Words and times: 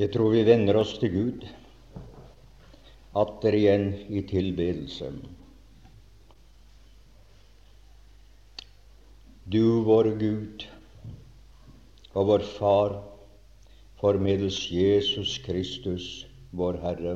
Jeg 0.00 0.14
tror 0.14 0.30
vi 0.32 0.40
vender 0.48 0.78
oss 0.80 0.94
til 0.96 1.10
Gud 1.12 1.42
atter 3.20 3.52
igjen 3.52 3.82
i 4.08 4.22
tilbedelse. 4.24 5.10
Du, 9.44 9.82
vår 9.84 10.08
Gud 10.22 10.64
og 12.14 12.30
vår 12.30 12.46
Far, 12.54 12.94
formedels 14.00 14.62
Jesus 14.72 15.34
Kristus, 15.44 16.08
vår 16.56 16.80
Herre. 16.86 17.14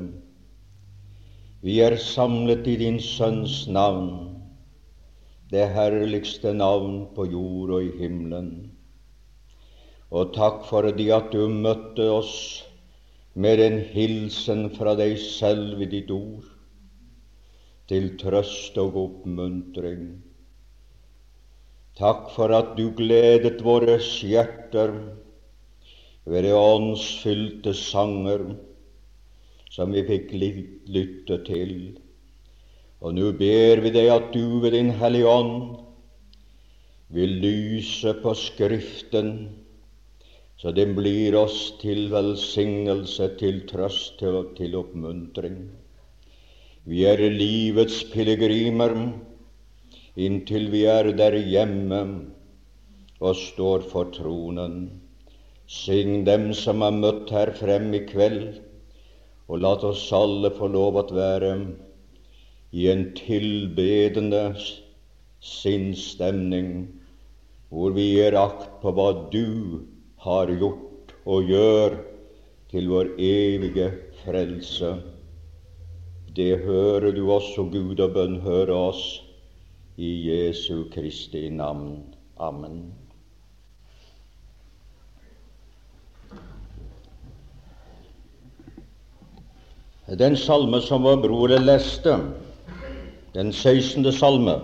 Vi 1.64 1.78
er 1.86 1.96
samlet 1.96 2.68
i 2.68 2.76
din 2.84 3.00
Sønns 3.00 3.62
navn, 3.64 4.12
det 5.48 5.70
herligste 5.72 6.52
navn 6.52 7.06
på 7.16 7.30
jord 7.32 7.74
og 7.78 7.88
i 7.88 7.96
himmelen. 8.02 8.52
Og 10.12 10.36
takk 10.36 10.66
for 10.68 10.92
det 10.92 11.08
at 11.16 11.32
du 11.32 11.48
møtte 11.48 12.12
oss 12.12 12.36
med 13.34 13.60
en 13.60 13.80
hilsen 13.94 14.68
fra 14.76 14.94
deg 14.98 15.16
selv 15.18 15.82
i 15.82 15.88
ditt 15.90 16.10
ord, 16.14 16.46
til 17.90 18.14
trøst 18.20 18.78
og 18.80 18.96
oppmuntring. 19.00 20.06
Takk 21.98 22.30
for 22.34 22.54
at 22.54 22.72
du 22.78 22.88
gledet 22.96 23.60
våre 23.62 23.98
hjerter 24.00 24.94
ved 26.24 26.46
de 26.46 26.54
åndsfylte 26.56 27.74
sanger 27.76 28.46
som 29.74 29.92
vi 29.94 30.04
fikk 30.06 30.32
lytte 30.34 31.38
til. 31.46 31.74
Og 33.04 33.14
nå 33.18 33.32
ber 33.36 33.82
vi 33.84 33.92
deg 33.94 34.10
at 34.14 34.30
du 34.34 34.60
ved 34.62 34.72
Din 34.76 34.94
Hellige 34.96 35.28
Ånd 35.28 35.76
vil 37.14 37.36
lyse 37.42 38.14
på 38.22 38.32
Skriften 38.38 39.34
så 40.64 40.72
den 40.72 40.94
blir 40.96 41.34
oss 41.36 41.74
til 41.76 42.06
velsignelse, 42.08 43.26
til 43.36 43.58
trøst 43.68 44.22
og 44.24 44.54
til 44.56 44.78
oppmuntring. 44.78 45.58
Vi 46.88 47.02
er 47.04 47.20
livets 47.34 47.98
pilegrimer 48.08 48.94
inntil 50.16 50.70
vi 50.72 50.86
er 50.88 51.10
der 51.20 51.36
hjemme 51.36 52.00
og 53.20 53.36
står 53.36 53.84
for 53.92 54.08
tronen. 54.16 55.02
Syng 55.68 56.24
dem 56.24 56.54
som 56.56 56.80
har 56.80 56.96
møtt 56.96 57.28
her 57.36 57.52
frem 57.60 57.92
i 57.92 58.06
kveld, 58.08 58.60
og 59.44 59.60
la 59.60 59.76
oss 59.84 60.08
alle 60.16 60.48
få 60.56 60.72
lov 60.72 60.96
å 60.96 61.08
være 61.12 61.54
i 62.72 62.88
en 62.88 63.10
tilbedende 63.20 64.46
sinnsstemning, 65.44 66.70
hvor 67.68 67.92
vi 67.92 68.14
gir 68.14 68.40
akt 68.48 68.80
på 68.80 68.96
hva 68.96 69.12
du 69.28 69.84
har 70.24 70.48
gjort 70.48 71.12
og 71.28 71.50
gjør 71.52 71.96
til 72.72 72.88
vår 72.88 73.10
evige 73.20 73.90
frelse. 74.22 74.94
Det 76.36 76.64
hører 76.64 77.12
du 77.12 77.28
også, 77.30 77.66
Gud, 77.70 78.00
og 78.00 78.14
bønn 78.16 78.38
hører 78.42 78.72
oss 78.74 79.02
i 80.00 80.10
Jesu 80.30 80.86
Kristi 80.94 81.48
navn. 81.52 82.14
Amen. 82.40 82.86
Den 90.08 90.36
salme 90.36 90.80
som 90.84 91.04
vår 91.04 91.20
bror 91.22 91.52
leste, 91.60 92.16
den 93.36 93.52
16. 93.52 94.08
salme, 94.12 94.56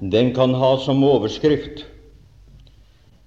den 0.00 0.32
kan 0.34 0.54
ha 0.58 0.76
som 0.82 1.04
overskrift 1.06 1.84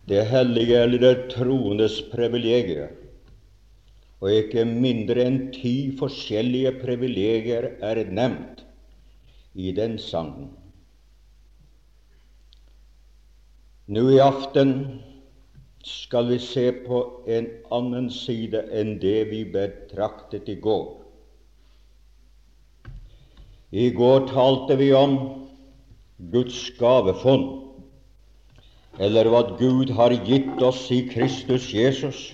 det 0.07 0.23
hellige 0.31 0.83
eller 0.83 1.03
det 1.03 1.15
troendes 1.33 1.99
privilegier. 2.11 2.93
Og 4.23 4.31
ikke 4.33 4.63
mindre 4.65 5.25
enn 5.27 5.41
ti 5.53 5.91
forskjellige 5.99 6.77
privilegier 6.81 7.73
er 7.85 8.01
nevnt 8.07 8.63
i 9.53 9.73
den 9.75 9.97
sangen. 10.01 10.49
Nå 13.87 14.03
i 14.15 14.17
aften 14.23 14.71
skal 15.87 16.31
vi 16.31 16.39
se 16.43 16.65
på 16.87 17.03
en 17.31 17.51
annen 17.71 18.09
side 18.11 18.63
enn 18.75 18.97
det 19.03 19.19
vi 19.29 19.43
betraktet 19.51 20.49
i 20.51 20.57
går. 20.63 20.89
I 23.71 23.89
går 23.95 24.27
talte 24.31 24.75
vi 24.79 24.91
om 24.95 25.15
Guds 26.31 26.59
gavefond 26.79 27.66
eller 28.97 29.29
hva 29.29 29.43
Gud 29.59 29.91
har 29.93 30.15
gitt 30.25 30.61
oss 30.63 30.87
i 30.91 31.03
Kristus 31.09 31.69
Jesus. 31.73 32.33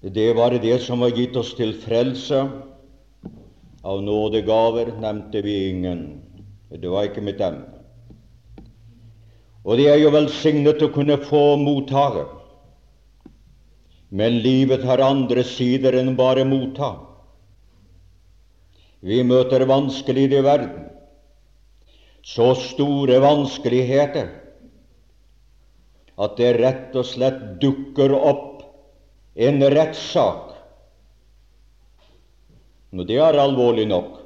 Det 0.00 0.30
var 0.38 0.54
det 0.62 0.78
som 0.84 1.02
var 1.02 1.10
gitt 1.10 1.36
oss 1.36 1.54
til 1.58 1.74
frelse. 1.82 2.44
Av 3.82 4.02
nådegaver 4.02 4.92
nevnte 5.02 5.42
vi 5.42 5.56
ingen. 5.70 6.04
Det 6.70 6.86
var 6.90 7.08
ikke 7.08 7.24
med 7.26 7.38
dem. 7.38 7.58
Og 9.66 9.78
det 9.80 9.88
er 9.90 9.98
jo 9.98 10.14
velsignet 10.14 10.82
å 10.84 10.92
kunne 10.94 11.18
få 11.18 11.58
mottage. 11.60 12.26
Men 14.08 14.38
livet 14.44 14.86
har 14.86 15.02
andre 15.04 15.42
sider 15.44 15.98
enn 15.98 16.14
bare 16.16 16.46
motta. 16.48 16.94
Vi 19.04 19.20
møter 19.26 19.66
vanskeligheter 19.68 20.40
i 20.40 20.46
verden 20.46 20.87
så 22.26 22.52
store 22.58 23.18
vanskeligheter 23.22 24.28
at 26.18 26.36
det 26.38 26.52
rett 26.58 26.96
og 26.98 27.06
slett 27.06 27.40
dukker 27.62 28.12
opp 28.16 28.62
en 29.38 29.62
rettssak. 29.70 30.54
Og 32.98 33.04
det 33.06 33.20
er 33.22 33.38
alvorlig 33.38 33.86
nok. 33.86 34.16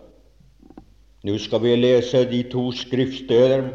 Nå 1.22 1.36
skal 1.38 1.62
vi 1.62 1.74
lese 1.76 2.24
de 2.30 2.40
to 2.50 2.70
skriftsteder. 2.74 3.66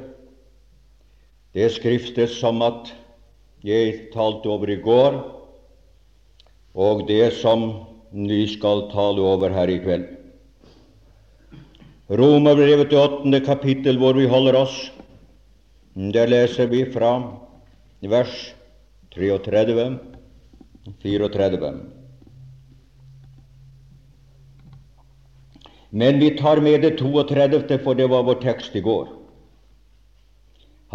Det 1.54 1.70
skriftet 1.78 2.34
som 2.34 2.64
at 2.66 2.90
jeg 3.66 4.10
talte 4.14 4.50
over 4.50 4.72
i 4.74 4.82
går, 4.82 5.22
og 6.78 7.08
det 7.08 7.32
som 7.40 7.70
vi 8.12 8.44
skal 8.50 8.88
tale 8.92 9.24
over 9.24 9.54
her 9.54 9.70
i 9.70 9.80
kveld. 9.82 10.17
Romerbrevet 12.08 12.88
til 12.88 13.02
åttende 13.02 13.42
kapittel, 13.44 13.98
hvor 14.00 14.16
vi 14.16 14.28
holder 14.32 14.56
oss. 14.62 14.76
Der 15.96 16.30
leser 16.30 16.70
vi 16.72 16.86
fra 16.94 17.18
vers 18.00 18.56
33, 19.12 20.00
34. 21.04 21.74
Men 25.92 26.20
vi 26.20 26.32
tar 26.38 26.62
med 26.64 26.82
det 26.82 26.96
32., 27.02 27.80
for 27.84 27.94
det 27.94 28.08
var 28.10 28.24
vår 28.24 28.40
tekst 28.46 28.76
i 28.76 28.84
går. 28.86 29.10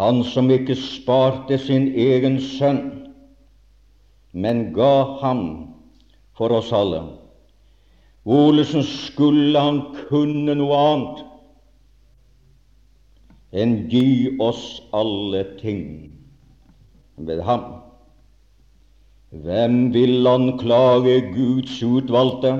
Han 0.01 0.23
som 0.25 0.49
ikke 0.49 0.73
sparte 0.79 1.59
sin 1.61 1.91
egen 1.93 2.39
sønn, 2.41 3.11
men 4.33 4.71
ga 4.73 5.19
ham 5.21 5.43
for 6.33 6.49
oss 6.57 6.73
alle 6.73 7.03
Olesen 8.25 8.83
skulle 8.87 9.59
han 9.59 9.81
kunne 10.07 10.55
noe 10.55 10.79
annet 10.79 11.23
enn 13.53 13.73
gi 13.91 14.31
oss 14.41 14.63
alle 14.95 15.43
ting 15.59 15.83
ved 17.27 17.43
ham. 17.45 17.65
Hvem 19.43 19.75
vil 19.93 20.27
anklage 20.29 21.19
Guds 21.33 21.75
utvalgte? 21.83 22.53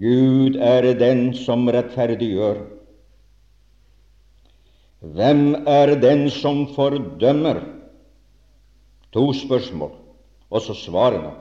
Gud 0.00 0.56
er 0.56 0.88
den 0.98 1.30
som 1.34 1.68
rettferdiggjør. 1.70 2.64
Hvem 5.00 5.44
er 5.66 5.94
den 6.00 6.26
som 6.30 6.66
fordømmer? 6.74 7.62
To 9.14 9.30
spørsmål, 9.34 9.94
og 10.50 10.62
så 10.62 10.74
svarene. 10.74 11.32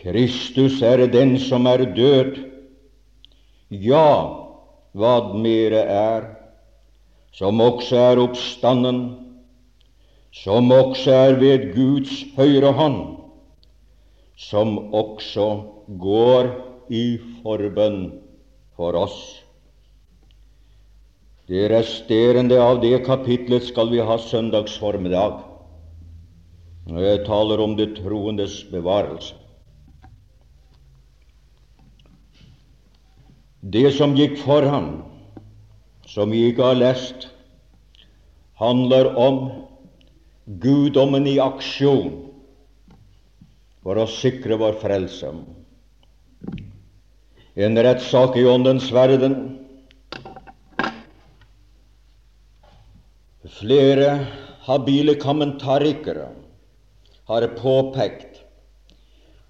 Kristus 0.00 0.80
er 0.82 1.04
den 1.12 1.34
som 1.38 1.66
er 1.68 1.84
død. 1.96 2.38
Ja, 3.70 4.12
hva 4.96 5.14
mere 5.36 5.82
er, 5.84 6.28
som 7.36 7.60
også 7.60 7.98
er 8.00 8.22
oppstanden, 8.22 9.02
som 10.32 10.72
også 10.72 11.12
er 11.12 11.36
ved 11.40 11.68
Guds 11.74 12.24
høyre 12.36 12.72
hånd, 12.72 12.98
som 14.36 14.78
også 14.94 15.46
går 16.00 16.48
i 16.90 17.04
forbønn 17.42 18.00
for 18.78 18.96
oss. 18.98 19.20
Det 21.50 21.66
resterende 21.70 22.56
av 22.62 22.80
det 22.82 23.02
kapitlet 23.06 23.68
skal 23.68 23.90
vi 23.92 24.00
ha 24.06 24.16
søndagsformiddag. 24.22 25.40
Jeg 26.90 27.22
taler 27.26 27.62
om 27.62 27.76
det 27.78 27.92
troendes 27.98 28.62
bevarelse. 28.70 29.34
Det 33.60 33.90
som 33.92 34.14
gikk 34.16 34.38
for 34.40 34.64
ham, 34.64 35.02
som 36.08 36.30
vi 36.32 36.46
ikke 36.48 36.64
har 36.64 36.78
lest, 36.80 37.26
handler 38.56 39.12
om 39.20 39.40
guddommen 40.60 41.26
i 41.28 41.36
aksjon 41.40 42.08
for 43.84 44.00
å 44.00 44.06
sikre 44.08 44.56
vår 44.60 44.78
frelse. 44.80 45.32
En 47.60 47.76
rettssak 47.76 48.38
i 48.40 48.46
Åndens 48.48 48.88
verden. 48.96 49.36
Flere 53.60 54.08
habile 54.64 55.18
kommentarikere 55.20 56.30
har 57.28 57.48
påpekt 57.60 58.40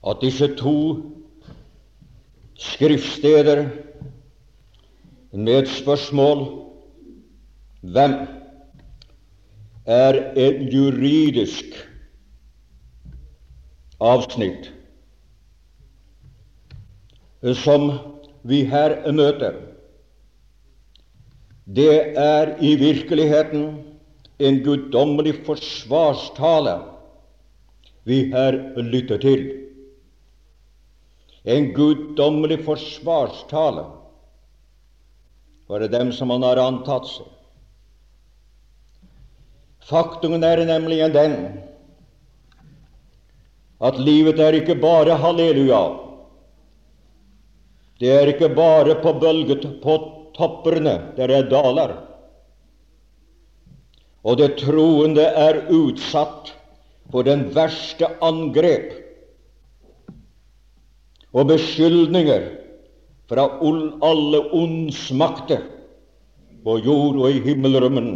at 0.02 0.22
disse 0.24 0.50
to 0.58 0.76
skriftsteder 2.60 3.68
med 5.32 5.66
spørsmål 5.66 6.42
hvem 7.80 8.16
er 9.86 10.18
et 10.36 10.66
juridisk 10.74 11.78
avsnitt 14.00 14.68
som 17.56 17.90
vi 18.44 18.64
her 18.68 18.98
møter. 19.12 19.56
Det 21.64 22.18
er 22.18 22.56
i 22.60 22.74
virkeligheten 22.76 23.64
en 24.40 24.60
guddommelig 24.64 25.34
forsvarstale 25.46 26.76
vi 28.04 28.24
her 28.32 28.56
lytter 28.82 29.18
til. 29.18 29.46
En 31.44 31.72
guddommelig 31.72 32.64
forsvarstale 32.64 33.86
for 35.66 35.86
dem 35.88 36.12
som 36.12 36.30
han 36.34 36.42
har 36.44 36.60
antatt 36.60 37.06
seg. 37.08 37.28
Faktum 39.90 40.36
er 40.44 40.60
nemlig 40.68 41.00
den 41.14 41.36
at 43.80 43.96
livet 43.98 44.40
er 44.42 44.58
ikke 44.58 44.76
bare 44.76 45.16
halleluja. 45.22 45.80
Det 48.00 48.12
er 48.12 48.32
ikke 48.32 48.50
bare 48.52 48.98
på 49.00 49.14
bølget 49.20 49.64
på 49.82 49.96
topperne 50.36 50.96
der 51.16 51.32
er 51.32 51.48
daler. 51.48 51.96
Og 54.20 54.36
det 54.36 54.58
troende 54.60 55.24
er 55.24 55.62
utsatt 55.72 56.52
for 57.10 57.24
den 57.24 57.48
verste 57.56 58.08
angrep 58.20 58.99
og 61.30 61.46
beskyldninger 61.50 62.48
fra 63.30 63.46
alle 63.62 64.40
ondsmakter 64.56 65.62
på 66.64 66.76
jord 66.84 67.20
og 67.22 67.30
i 67.30 67.42
himmelrommen. 67.44 68.10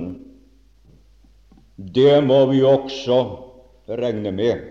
Det 1.77 2.19
må 2.27 2.45
vi 2.51 2.63
også 2.67 3.21
regne 3.89 4.33
med. 4.35 4.63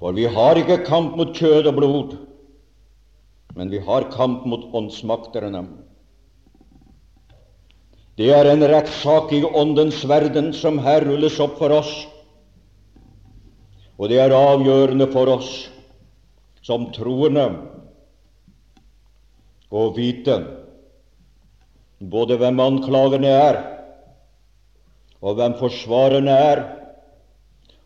For 0.00 0.16
vi 0.16 0.24
har 0.32 0.56
ikke 0.56 0.80
kamp 0.86 1.16
mot 1.20 1.34
kjød 1.36 1.68
og 1.68 1.76
blod, 1.76 2.16
men 3.56 3.68
vi 3.72 3.80
har 3.84 4.08
kamp 4.14 4.46
mot 4.48 4.64
åndsmakterne. 4.72 5.66
Det 8.16 8.30
er 8.32 8.48
en 8.48 8.64
rettssak 8.68 9.32
i 9.36 9.42
åndens 9.44 10.00
verden 10.08 10.52
som 10.56 10.80
her 10.80 11.04
rulles 11.08 11.36
opp 11.40 11.58
for 11.60 11.72
oss, 11.72 11.92
og 14.00 14.08
det 14.08 14.20
er 14.20 14.32
avgjørende 14.32 15.08
for 15.12 15.28
oss 15.36 15.68
som 16.66 16.90
troende 16.94 17.46
å 19.70 19.84
vite 19.96 20.36
både 22.00 22.36
hvem 22.40 22.60
anklagerne 22.64 23.30
er, 23.30 23.58
og 25.20 25.36
hvem 25.36 25.56
forsvarerne 25.60 26.36
er, 26.52 26.62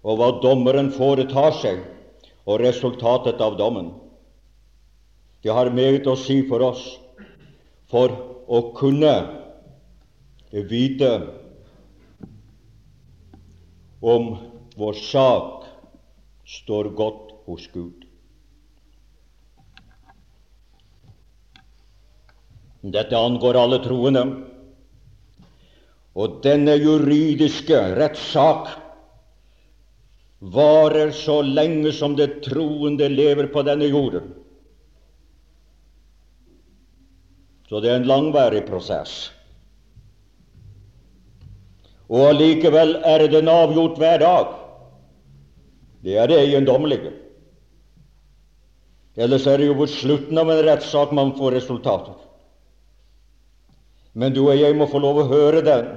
og 0.04 0.20
hva 0.20 0.28
dommeren 0.42 0.90
foretar 0.94 1.54
seg 1.58 1.80
og 2.44 2.60
resultatet 2.60 3.40
av 3.42 3.56
dommen. 3.58 3.90
Det 5.42 5.52
har 5.52 5.72
meget 5.74 6.06
å 6.08 6.16
si 6.16 6.42
for 6.48 6.62
oss 6.64 6.84
for 7.92 8.12
å 8.48 8.60
kunne 8.76 9.14
vite 10.70 11.10
om 14.04 14.34
vår 14.76 15.00
sak 15.00 15.68
står 16.46 16.92
godt 16.96 17.34
hos 17.48 17.66
Gud. 17.72 18.04
Dette 22.84 23.16
angår 23.16 23.56
alle 23.56 23.78
troende. 23.81 24.25
Og 26.14 26.40
denne 26.44 26.76
juridiske 26.76 27.78
rettssak 27.96 28.69
varer 30.54 31.14
så 31.16 31.40
lenge 31.42 31.92
som 31.96 32.16
det 32.19 32.42
troende 32.44 33.08
lever 33.08 33.48
på 33.52 33.62
denne 33.64 33.88
jorden. 33.88 34.34
Så 37.69 37.81
det 37.81 37.90
er 37.90 38.02
en 38.02 38.10
langvarig 38.10 38.66
prosess. 38.69 39.32
Og 42.12 42.28
allikevel 42.28 42.98
er 43.08 43.25
den 43.32 43.48
avgjort 43.48 43.96
hver 43.98 44.20
dag. 44.20 44.52
Det 46.04 46.19
er 46.20 46.28
det 46.28 46.42
eiendommelige. 46.42 47.14
Ellers 49.16 49.46
er 49.48 49.58
det 49.58 49.70
jo 49.70 49.78
på 49.78 49.88
slutten 49.88 50.38
av 50.38 50.52
en 50.52 50.62
rettssak 50.66 51.14
man 51.16 51.32
får 51.38 51.56
resultater. 51.56 52.20
Men 54.14 54.34
du 54.34 54.44
og 54.46 54.55
jeg 54.58 54.76
må 54.78 54.87
få 54.90 55.00
lov 55.02 55.22
å 55.22 55.28
høre 55.31 55.62
den, 55.66 55.88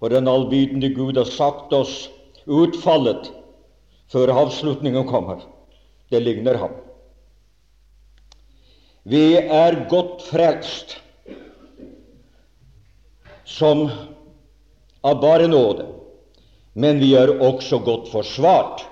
for 0.00 0.12
den 0.12 0.28
allvitende 0.30 0.88
Gud 0.96 1.18
har 1.20 1.28
sagt 1.28 1.72
oss 1.76 2.08
utfallet 2.48 3.28
før 4.12 4.32
avslutningen 4.42 5.04
kommer. 5.08 5.44
Det 6.10 6.20
ligner 6.24 6.58
ham. 6.60 6.72
Vi 9.02 9.36
er 9.36 9.76
godt 9.90 10.22
frelst 10.28 10.96
som 13.48 13.88
av 15.02 15.20
bare 15.20 15.48
nåde, 15.50 15.88
men 16.78 17.00
vi 17.02 17.12
er 17.18 17.34
også 17.42 17.80
godt 17.84 18.08
forsvart 18.12 18.86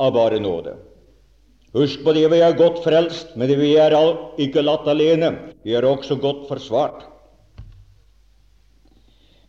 av 0.00 0.14
bare 0.16 0.40
nåde. 0.42 0.74
Husk 1.76 2.02
på 2.04 2.12
det, 2.16 2.26
vi 2.32 2.40
er 2.44 2.56
godt 2.56 2.82
frelst, 2.84 3.36
men 3.36 3.52
vi 3.60 3.74
er 3.80 3.94
ikke 4.40 4.64
latt 4.64 4.88
alene. 4.88 5.32
Vi 5.64 5.76
er 5.76 5.86
også 5.88 6.18
godt 6.20 6.48
forsvart. 6.50 7.11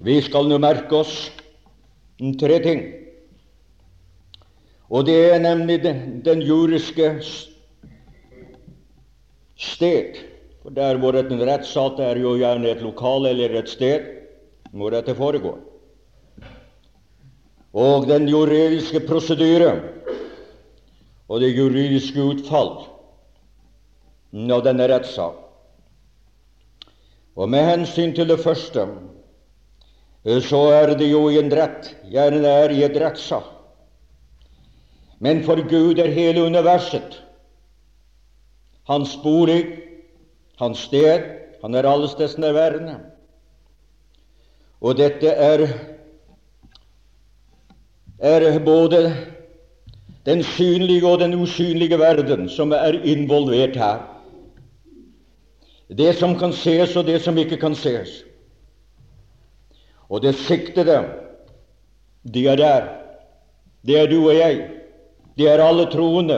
Vi 0.03 0.17
skal 0.21 0.49
nå 0.51 0.57
merke 0.59 0.97
oss 0.99 1.31
tre 2.39 2.57
ting. 2.63 2.81
Og 4.91 5.05
det 5.07 5.15
er 5.31 5.39
nemlig 5.39 5.79
den, 5.83 6.41
juriske 6.43 7.15
sted. 9.55 10.19
For 10.63 10.75
der 10.75 10.99
hvor 10.99 11.15
en 11.15 11.45
rettssal 11.47 11.95
er 12.03 12.19
jo 12.19 12.35
gjerne 12.39 12.71
et 12.71 12.83
lokal 12.83 13.29
eller 13.31 13.55
et 13.61 13.71
sted 13.71 14.11
hvor 14.73 14.91
dette 14.91 15.15
foregår. 15.15 15.61
Og 17.73 18.07
den 18.07 18.27
juridiske 18.27 18.99
prosedyre 19.07 19.71
og 21.31 21.39
det 21.41 21.55
juridiske 21.55 22.19
utfall 22.21 22.75
av 24.51 24.67
denne 24.67 24.87
rettssak. 24.91 25.39
Og 27.33 27.49
med 27.49 27.65
hensyn 27.65 28.11
til 28.13 28.27
det 28.29 28.41
første, 28.43 28.85
så 30.23 30.61
er 30.71 30.93
det 30.95 31.09
jo 31.11 31.27
i 31.29 31.39
en 31.39 31.51
rett, 31.51 31.95
gjerne 32.07 32.47
er 32.47 32.71
i 32.71 32.83
et 32.85 32.95
rettssak. 33.01 33.49
Men 35.19 35.43
for 35.43 35.59
Gud 35.67 35.99
er 35.99 36.11
hele 36.11 36.43
universet 36.43 37.23
hans 38.83 39.15
bolig, 39.23 39.79
hans 40.59 40.79
sted. 40.87 41.21
Han 41.61 41.75
er 41.75 41.87
allesteds 41.87 42.37
nærværende. 42.37 42.97
Og 44.81 44.97
dette 44.97 45.27
er, 45.27 45.67
er 48.19 48.59
både 48.59 49.15
den 50.25 50.43
synlige 50.43 51.07
og 51.07 51.19
den 51.19 51.33
usynlige 51.33 51.99
verden 51.99 52.49
som 52.49 52.71
er 52.71 52.99
involvert 53.03 53.75
her. 53.75 54.01
Det 55.97 56.15
som 56.15 56.35
kan 56.39 56.53
ses, 56.53 56.95
og 56.95 57.05
det 57.05 57.21
som 57.21 57.37
ikke 57.37 57.57
kan 57.57 57.75
ses. 57.75 58.23
Og 60.13 60.21
det 60.21 60.35
siktede, 60.37 60.99
de 62.33 62.47
er 62.47 62.55
der. 62.55 62.89
Det 63.81 63.97
er 63.99 64.09
du 64.11 64.19
og 64.27 64.35
jeg. 64.35 64.59
De 65.37 65.47
er 65.49 65.63
alle 65.63 65.87
troende 65.89 66.37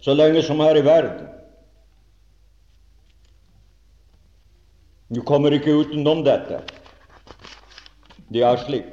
så 0.00 0.14
lenge 0.16 0.42
som 0.42 0.60
her 0.64 0.78
i 0.80 0.84
verden. 0.84 1.26
Du 5.14 5.20
kommer 5.26 5.52
ikke 5.52 5.74
utenom 5.76 6.22
dette. 6.24 6.62
Det 8.32 8.42
er 8.46 8.56
slik. 8.64 8.88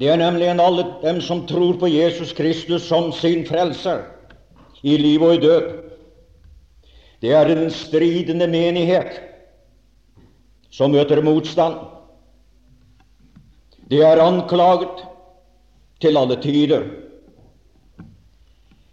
Det 0.00 0.08
er 0.08 0.20
nemlig 0.20 0.48
alle 0.52 0.84
dem 1.00 1.20
som 1.20 1.46
tror 1.46 1.78
på 1.80 1.88
Jesus 1.88 2.32
Kristus 2.32 2.82
som 2.82 3.12
sin 3.12 3.46
frelser 3.46 4.04
i 4.82 4.96
liv 4.96 5.22
og 5.22 5.34
i 5.34 5.40
død. 5.40 5.72
Det 7.22 7.32
er 7.32 7.48
den 7.48 7.70
stridende 7.70 8.48
menighet 8.48 9.29
som 10.70 10.92
møter 10.94 11.22
motstand. 11.22 11.78
Det 13.90 14.02
er 14.06 14.22
anklaget 14.22 15.02
til 16.00 16.16
alle 16.16 16.38
tider. 16.42 16.86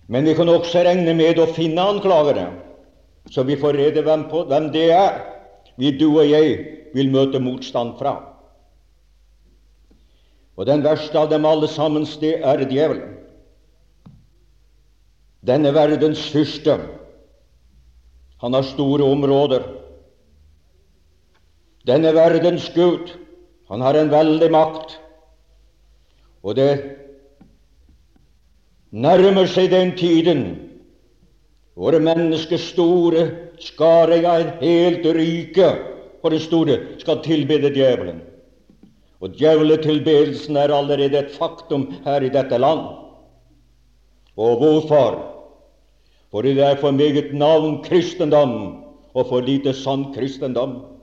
Men 0.08 0.26
vi 0.26 0.34
kan 0.34 0.50
også 0.50 0.86
regne 0.88 1.14
med 1.14 1.40
å 1.40 1.50
finne 1.54 1.84
anklagere, 1.84 2.48
så 3.30 3.44
vi 3.44 3.58
får 3.60 3.76
rede 3.76 4.04
hvem, 4.06 4.26
på, 4.32 4.46
hvem 4.48 4.72
det 4.72 4.88
er 4.96 5.20
vi, 5.78 5.92
du 5.92 6.08
og 6.16 6.26
jeg, 6.26 6.58
vil 6.96 7.12
møte 7.12 7.42
motstand 7.44 7.98
fra. 8.00 8.16
Og 10.58 10.66
den 10.66 10.82
verste 10.82 11.20
av 11.20 11.30
dem 11.30 11.46
alle 11.46 11.68
sammen, 11.70 12.08
det 12.22 12.40
er 12.42 12.64
djevelen. 12.66 13.18
Denne 15.46 15.70
verdens 15.76 16.24
fyrste. 16.34 16.80
Han 18.42 18.58
har 18.58 18.66
store 18.66 19.06
områder. 19.06 19.68
Denne 21.88 22.12
verdens 22.16 22.68
Gud, 22.76 23.14
han 23.72 23.82
har 23.82 23.96
en 23.96 24.12
veldig 24.12 24.50
makt. 24.52 24.98
Og 26.44 26.56
det 26.60 26.72
nærmer 28.92 29.48
seg 29.52 29.72
den 29.72 29.94
tiden 30.00 30.44
hvor 31.78 31.94
menneskets 32.02 32.72
store 32.74 33.28
skare 33.62 34.18
av 34.26 34.42
et 34.42 34.64
helt 34.66 35.06
rike 35.18 35.68
for 36.22 36.34
det 36.34 36.42
store 36.44 36.80
skal 37.02 37.22
tilbede 37.26 37.70
djevelen. 37.76 38.24
Og 39.22 39.34
djevletilbedelsen 39.38 40.58
er 40.58 40.74
allerede 40.74 41.20
et 41.20 41.34
faktum 41.38 41.88
her 42.06 42.26
i 42.26 42.34
dette 42.34 42.58
land. 42.58 42.84
Og 44.38 44.60
hvorfor? 44.62 45.22
Fordi 46.32 46.54
det 46.58 46.66
er 46.66 46.82
for 46.82 46.92
meget 46.92 47.34
navn 47.34 47.80
kristendom 47.84 48.84
og 49.14 49.30
for 49.30 49.42
lite 49.42 49.74
sann 49.74 50.12
kristendom. 50.14 50.97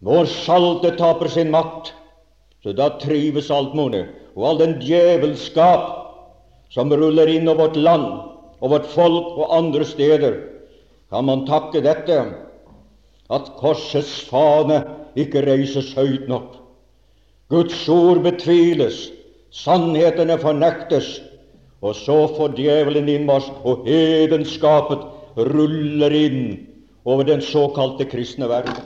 Når 0.00 0.28
saltet 0.32 0.96
taper 0.98 1.28
sin 1.28 1.50
makt, 1.52 1.92
så 2.64 2.72
da 2.76 2.88
trives 3.00 3.50
alt. 3.52 3.74
Og 4.36 4.44
all 4.46 4.60
den 4.60 4.78
djevelskap 4.80 5.88
som 6.72 6.92
ruller 6.92 7.28
inn 7.28 7.48
over 7.48 7.66
vårt 7.66 7.76
land 7.76 8.06
og 8.60 8.72
vårt 8.72 8.86
folk 8.94 9.36
og 9.36 9.52
andre 9.56 9.84
steder, 9.84 10.38
kan 11.10 11.26
man 11.26 11.44
takke 11.48 11.82
dette 11.84 12.16
at 13.30 13.50
korsets 13.58 14.20
fane 14.30 14.78
ikke 15.18 15.42
reises 15.46 15.92
høyt 15.98 16.28
nok. 16.30 16.54
Guds 17.50 17.82
ord 17.90 18.22
betviles, 18.22 19.08
sannhetene 19.50 20.36
fornektes, 20.38 21.18
og 21.82 21.96
så 21.98 22.22
får 22.36 22.54
djevelen 22.58 23.08
innmarsj, 23.10 23.50
og 23.66 23.88
hedenskapet 23.88 25.02
ruller 25.50 26.14
inn 26.14 26.42
over 27.08 27.26
den 27.26 27.42
såkalte 27.42 28.06
kristne 28.06 28.48
verden. 28.50 28.78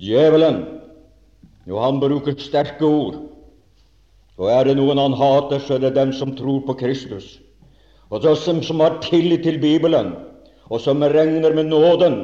Djevelen, 0.00 0.62
jo, 1.68 1.76
han 1.78 2.00
bruker 2.00 2.36
sterke 2.40 2.86
ord. 2.86 3.18
Og 4.40 4.48
er 4.48 4.70
det 4.70 4.78
noen 4.78 4.98
han 5.00 5.16
hater, 5.16 5.60
så 5.60 5.76
er 5.76 5.84
det 5.84 5.96
dem 5.98 6.14
som 6.16 6.32
tror 6.38 6.62
på 6.64 6.78
Kristus. 6.80 7.36
Og 8.08 8.24
de 8.24 8.32
som, 8.38 8.62
har 8.80 8.96
tillit 9.04 9.44
til 9.44 9.60
Bibelen, 9.60 10.14
og 10.70 10.80
som 10.80 11.02
regner 11.02 11.52
med 11.54 11.68
nåden, 11.68 12.16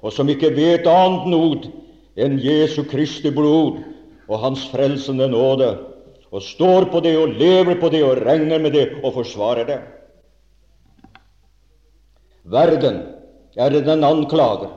og 0.00 0.14
som 0.14 0.30
ikke 0.30 0.54
vet 0.56 0.88
annet 0.88 1.28
nod 1.28 1.68
enn 2.18 2.38
Jesu 2.42 2.82
Kristi 2.88 3.30
blod 3.34 3.82
og 4.28 4.40
Hans 4.42 4.64
frelsende 4.72 5.28
nåde, 5.30 5.74
og 6.32 6.44
står 6.44 6.88
på 6.92 7.00
det 7.04 7.14
og 7.18 7.36
lever 7.40 7.78
på 7.80 7.90
det 7.92 8.02
og 8.04 8.22
regner 8.24 8.60
med 8.60 8.74
det 8.76 8.88
og 9.02 9.14
forsvarer 9.20 9.68
det. 9.68 9.78
Verden 12.48 13.00
er 13.56 13.72
den 13.72 14.04
anklager. 14.04 14.72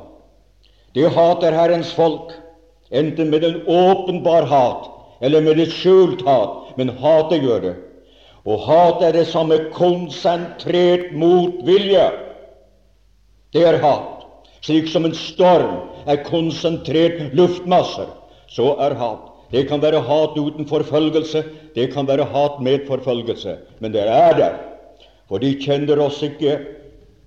De 0.95 1.07
hater 1.07 1.55
Herrens 1.55 1.93
folk, 1.95 2.33
enten 2.91 3.29
med 3.29 3.43
en 3.43 3.61
åpenbar 3.67 4.43
hat 4.43 4.89
eller 5.21 5.41
med 5.41 5.59
et 5.59 5.73
skjult 5.73 6.23
hat, 6.25 6.75
men 6.77 6.89
hatet 7.01 7.43
gjør 7.43 7.61
det. 7.61 7.75
Og 8.45 8.63
hat 8.65 9.03
er 9.05 9.13
det 9.13 9.27
samme 9.29 9.57
konsentrert 9.75 11.11
motvilje. 11.13 12.07
Det 13.53 13.65
er 13.67 13.77
hat. 13.83 14.25
Slik 14.65 14.89
som 14.89 15.05
en 15.05 15.13
storm 15.17 15.77
er 16.09 16.23
konsentrert 16.25 17.35
luftmasser, 17.37 18.09
så 18.49 18.73
er 18.81 18.97
hat. 18.97 19.29
Det 19.51 19.67
kan 19.69 19.81
være 19.83 20.01
hat 20.07 20.37
uten 20.39 20.65
forfølgelse, 20.65 21.43
det 21.75 21.91
kan 21.93 22.07
være 22.07 22.25
hat 22.33 22.61
med 22.61 22.87
forfølgelse, 22.87 23.57
men 23.79 23.93
det 23.93 24.07
er 24.07 24.37
der. 24.37 24.53
For 25.29 25.37
de 25.37 25.53
kjenner 25.61 25.99
oss 26.01 26.21
ikke 26.23 26.57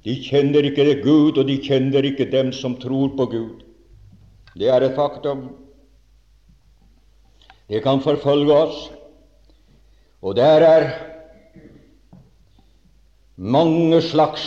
de 0.04 0.14
kjenner 0.20 0.66
ikke 0.68 0.98
Gud, 1.00 1.38
og 1.40 1.46
de 1.48 1.56
kjenner 1.64 2.04
ikke 2.04 2.26
dem 2.28 2.52
som 2.52 2.76
tror 2.76 3.14
på 3.16 3.24
Gud. 3.32 3.63
Det 4.54 4.68
er 4.70 4.86
et 4.86 4.94
faktum. 4.94 5.48
Det 7.68 7.80
kan 7.82 8.00
forfølge 8.04 8.52
oss, 8.52 8.90
og 10.22 10.36
der 10.36 10.62
er 10.62 10.84
mange 13.36 14.02
slags 14.04 14.44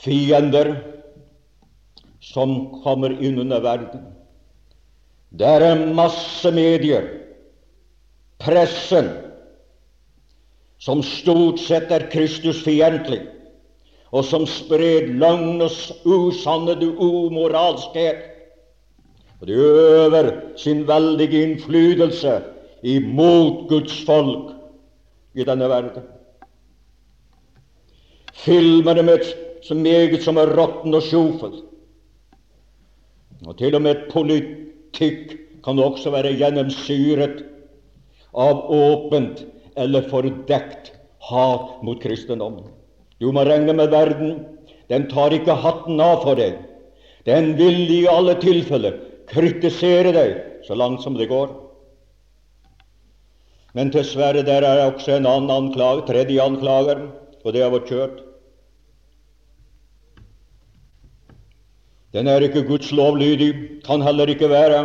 fiender 0.00 0.72
som 2.24 2.56
kommer 2.82 3.14
inn 3.20 3.38
under 3.44 3.60
verden. 3.60 4.08
Der 5.36 5.60
er 5.60 5.86
masse 5.94 6.50
medier, 6.54 7.06
pressen, 8.40 9.12
som 10.78 11.02
stort 11.04 11.60
sett 11.60 11.92
er 11.92 12.08
Kristusfiendtlig, 12.12 13.22
og 14.14 14.24
som 14.24 14.46
sprer 14.46 15.08
løgn 15.18 15.62
og 15.64 16.06
usannede 16.06 16.88
umoralskhet. 16.92 18.22
Og 19.40 19.48
de 19.48 19.52
øver 19.52 20.30
sin 20.56 20.86
veldige 20.88 21.42
innflytelse 21.42 22.38
imot 22.82 23.68
Guds 23.68 24.04
folk 24.06 24.54
i 25.34 25.44
denne 25.44 25.68
verden. 25.68 26.06
Filmer 28.34 28.94
dem 28.94 29.10
så 29.62 29.74
meget 29.74 30.22
som 30.22 30.36
er 30.36 30.54
råtten 30.56 30.94
og 30.94 31.02
sjofel. 31.02 31.52
Og 33.46 33.58
til 33.58 33.74
og 33.74 33.82
med 33.82 34.06
politikk 34.12 35.36
kan 35.64 35.78
også 35.82 36.10
være 36.14 36.36
gjennomsyret 36.38 37.42
av 38.36 38.70
åpent 38.70 39.44
eller 39.76 40.08
fordekt 40.08 40.92
hat 41.28 41.82
mot 41.84 42.00
kristendommen. 42.00 42.75
Du 43.20 43.30
må 43.32 43.44
regne 43.48 43.72
med 43.76 43.92
verden. 43.92 44.40
Den 44.90 45.08
tar 45.10 45.34
ikke 45.34 45.56
hatten 45.58 46.00
av 46.00 46.22
for 46.24 46.38
deg. 46.38 46.58
Den 47.26 47.54
vil 47.58 47.88
i 47.90 48.04
alle 48.10 48.36
tilfeller 48.38 49.00
kritisere 49.30 50.12
deg 50.14 50.36
så 50.66 50.76
langt 50.78 51.02
som 51.02 51.16
det 51.18 51.28
går. 51.30 51.50
Men 53.76 53.90
dessverre, 53.92 54.44
der 54.46 54.64
er 54.64 54.86
også 54.86 55.16
en 55.16 55.26
annen 55.28 55.52
anklager, 55.52 56.06
tredje 56.08 56.40
anklager, 56.40 57.02
og 57.44 57.52
det 57.52 57.64
er 57.64 57.72
vårt 57.74 57.90
kjøtt. 57.90 58.22
Den 62.16 62.30
er 62.32 62.46
ikke 62.46 62.64
Guds 62.64 62.88
lovlydig, 62.96 63.82
kan 63.84 64.00
heller 64.00 64.30
ikke 64.32 64.48
være. 64.48 64.80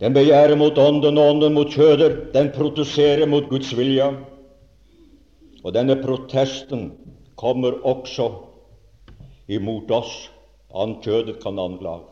Den 0.00 0.14
begjærer 0.16 0.56
mot 0.56 0.78
ånden, 0.80 1.18
og 1.18 1.34
ånden 1.34 1.52
mot 1.52 1.68
kjøder. 1.68 2.32
Den 2.32 2.48
protesterer 2.54 3.28
mot 3.28 3.50
Guds 3.50 3.74
vilje. 3.76 4.06
Og 5.64 5.74
denne 5.76 5.96
protesten 6.00 6.90
kommer 7.40 7.80
også 7.86 8.30
imot 9.50 9.90
oss. 9.90 10.30
annet 10.70 11.02
kjødet 11.02 11.40
kan 11.42 11.58
anklage. 11.58 12.06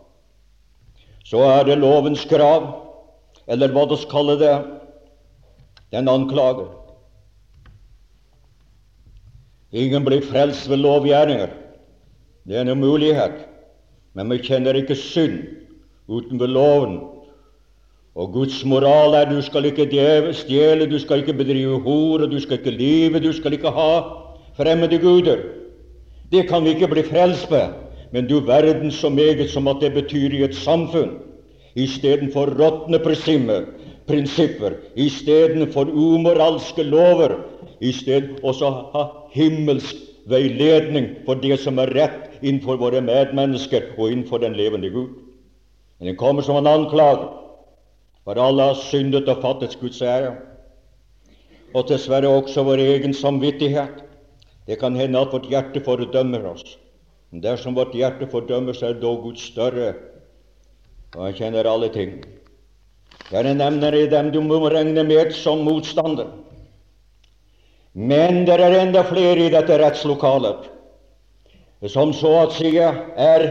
Så 1.25 1.39
er 1.45 1.65
det 1.65 1.79
lovens 1.79 2.25
krav, 2.27 2.65
eller 3.47 3.71
hva 3.71 3.85
vi 3.87 3.99
kaller 4.11 4.41
det, 4.41 4.57
den 5.93 6.09
anklager. 6.09 6.73
Ingen 9.73 10.05
blir 10.05 10.25
frelst 10.25 10.69
ved 10.69 10.81
lovgjerninger. 10.81 11.53
Det 12.49 12.57
er 12.57 12.65
en 12.65 12.75
umulighet. 12.75 13.45
Men 14.17 14.33
vi 14.33 14.41
kjenner 14.43 14.75
ikke 14.75 14.97
synd 14.97 15.45
uten 16.09 16.41
ved 16.41 16.49
loven 16.49 16.99
og 18.19 18.33
Guds 18.35 18.65
moral 18.67 19.15
er 19.15 19.29
du 19.31 19.39
skal 19.43 19.69
ikke 19.69 19.87
stjele, 20.35 20.91
du 20.91 20.99
skal 20.99 21.23
ikke 21.23 21.39
bedrive 21.39 21.81
hore, 21.81 22.27
du 22.27 22.41
skal 22.41 22.59
ikke 22.59 22.75
lyve, 22.75 23.21
du 23.23 23.33
skal 23.33 23.55
ikke 23.55 23.71
ha 23.71 24.01
fremmede 24.59 24.99
guder. 24.99 25.39
Det 26.33 26.49
kan 26.49 26.65
vi 26.65 26.75
ikke 26.75 26.89
bli 26.89 27.03
frelst 27.07 27.51
med. 27.51 27.77
Men 28.13 28.27
du 28.27 28.41
verden 28.41 28.91
så 28.91 29.09
meget 29.09 29.51
som 29.51 29.69
at 29.69 29.77
det 29.81 29.93
betyr 29.95 30.35
i 30.35 30.43
et 30.43 30.55
samfunn. 30.57 31.11
Istedenfor 31.77 32.51
råtne 32.59 32.99
prinsipper, 34.09 34.73
istedenfor 34.97 35.85
umoralske 35.93 36.83
lover, 36.83 37.37
isteden 37.81 38.39
også 38.43 38.71
ha 38.95 39.05
himmelsk 39.33 39.95
veiledning 40.27 41.07
for 41.27 41.35
det 41.35 41.61
som 41.61 41.79
er 41.79 41.93
rett 41.95 42.43
innenfor 42.43 42.81
våre 42.81 43.01
medmennesker 43.01 43.93
og 43.99 44.11
innenfor 44.11 44.43
den 44.43 44.57
levende 44.57 44.91
Gud. 44.91 45.09
Men 45.99 46.09
den 46.09 46.17
kommer 46.17 46.43
som 46.43 46.57
en 46.57 46.67
anklage. 46.67 47.29
For 48.29 48.37
alle 48.37 48.61
har 48.61 48.77
syndet 48.77 49.29
og 49.33 49.39
fattet 49.41 49.79
Guds 49.81 50.03
ære. 50.05 50.35
Og 51.73 51.87
dessverre 51.89 52.29
også 52.29 52.61
vår 52.67 52.83
egen 52.85 53.15
samvittighet. 53.17 54.03
Det 54.69 54.77
kan 54.83 54.97
hende 55.01 55.23
at 55.23 55.33
vårt 55.33 55.49
hjerte 55.49 55.81
fordømmer 55.81 56.45
oss. 56.51 56.75
Men 57.33 57.41
Dersom 57.41 57.77
vårt 57.77 57.97
hjerte 57.97 58.29
fordømmer, 58.29 58.77
seg 58.77 58.91
er 58.91 59.01
dog 59.01 59.23
Gud 59.25 59.41
større, 59.41 59.95
og 61.17 61.25
han 61.25 61.39
kjenner 61.41 61.71
alle 61.73 61.89
ting. 61.89 62.19
Jeg 63.33 63.57
nevner 63.57 63.97
i 63.97 64.05
dem 64.13 64.29
du 64.33 64.43
må 64.45 64.61
regne 64.69 65.07
med 65.09 65.33
som 65.33 65.65
motstander. 65.65 66.29
Men 67.97 68.45
det 68.45 68.61
er 68.61 68.77
enda 68.83 69.07
flere 69.09 69.49
i 69.49 69.53
dette 69.57 69.81
rettslokalet 69.81 70.69
som 71.89 72.13
så 72.13 72.35
å 72.43 72.47
si 72.53 72.75
er 72.77 73.45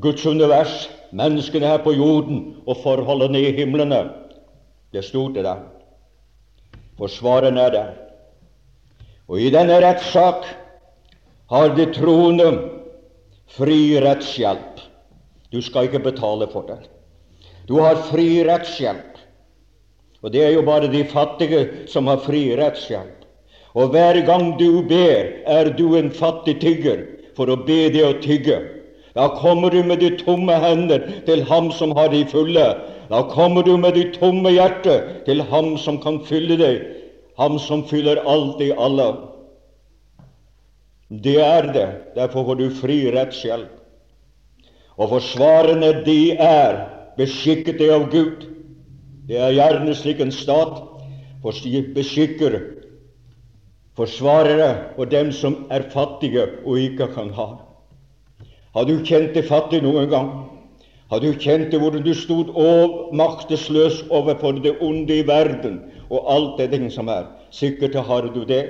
Guds 0.00 0.24
univers, 0.24 0.86
menneskene 1.14 1.68
her 1.70 1.82
på 1.84 1.94
jorden 1.94 2.42
og 2.66 2.80
forholdene 2.82 3.40
i 3.40 3.52
himlene. 3.56 4.02
Det 4.92 5.04
stort, 5.06 5.34
det 5.34 5.44
der. 5.46 5.62
Forsvareren 6.98 7.58
er 7.58 7.70
der. 7.74 7.92
Og 9.28 9.40
i 9.40 9.50
denne 9.50 9.78
rettssak 9.82 10.46
har 11.50 11.74
de 11.76 11.86
troende 11.94 12.50
fri 13.56 13.96
rettshjelp. 14.02 14.82
Du 15.52 15.62
skal 15.62 15.88
ikke 15.88 16.02
betale 16.02 16.48
for 16.50 16.66
det. 16.68 16.80
Du 17.68 17.78
har 17.80 18.02
fri 18.10 18.44
rettshjelp. 18.46 19.14
Og 20.24 20.32
det 20.32 20.42
er 20.44 20.54
jo 20.56 20.64
bare 20.64 20.88
de 20.88 21.04
fattige 21.04 21.88
som 21.90 22.08
har 22.08 22.22
fri 22.24 22.46
rettshjelp. 22.58 23.24
Og 23.74 23.90
hver 23.90 24.20
gang 24.26 24.54
du 24.58 24.82
ber, 24.86 25.30
er 25.46 25.72
du 25.76 25.96
en 25.98 26.10
fattig 26.14 26.60
tigger 26.62 27.02
for 27.36 27.50
å 27.50 27.58
be 27.66 27.88
det 27.92 28.04
å 28.06 28.16
tygge. 28.22 28.58
Da 29.14 29.28
kommer 29.38 29.70
du 29.70 29.82
med 29.82 30.00
de 30.02 30.10
tomme 30.18 30.54
hender 30.58 31.04
til 31.26 31.44
ham 31.46 31.70
som 31.72 31.94
har 31.96 32.10
de 32.10 32.24
fulle. 32.26 32.66
Da 33.10 33.22
kommer 33.30 33.62
du 33.62 33.76
med 33.76 33.94
de 33.94 34.08
tomme 34.16 34.50
hjertet 34.50 35.24
til 35.26 35.42
ham 35.50 35.76
som 35.78 36.00
kan 36.02 36.18
fylle 36.26 36.58
deg, 36.58 36.80
ham 37.38 37.58
som 37.62 37.84
fyller 37.86 38.22
alt 38.26 38.60
i 38.64 38.72
alle. 38.74 39.12
Det 41.10 41.38
er 41.38 41.70
det. 41.72 41.88
Derfor 42.16 42.48
får 42.48 42.58
du 42.58 42.68
fri 42.74 42.98
rettshjelp. 43.14 43.70
Og 44.98 45.08
forsvarerne, 45.10 46.04
de 46.06 46.32
er 46.38 46.78
beskikket 47.18 47.82
av 47.90 48.08
Gud. 48.10 48.46
Det 49.28 49.38
er 49.38 49.54
gjerne 49.54 49.94
slik 49.94 50.20
en 50.20 50.34
stat 50.34 50.82
for 51.42 51.66
beskikker 51.94 52.58
forsvarere 53.96 54.94
og 54.98 55.10
dem 55.10 55.32
som 55.32 55.66
er 55.70 55.86
fattige 55.92 56.46
og 56.64 56.78
ikke 56.78 57.08
kan 57.14 57.30
ha. 57.36 57.48
Har 58.74 58.84
du 58.84 58.98
kjent 59.06 59.34
det 59.34 59.46
fattig 59.46 59.82
noen 59.84 60.08
gang? 60.10 60.30
Har 61.10 61.20
du 61.22 61.30
kjent 61.38 61.70
det 61.70 61.78
hvordan 61.78 62.02
du 62.02 62.14
stod 62.16 62.50
maktesløs 63.14 64.02
overfor 64.10 64.58
det 64.64 64.76
onde 64.82 65.20
i 65.20 65.26
verden 65.26 65.78
og 66.10 66.26
alt 66.26 66.56
det 66.58 66.72
ting 66.72 66.88
som 66.90 67.08
er? 67.12 67.28
Sikkert 67.54 67.94
har 67.94 68.26
du 68.34 68.42
det. 68.48 68.64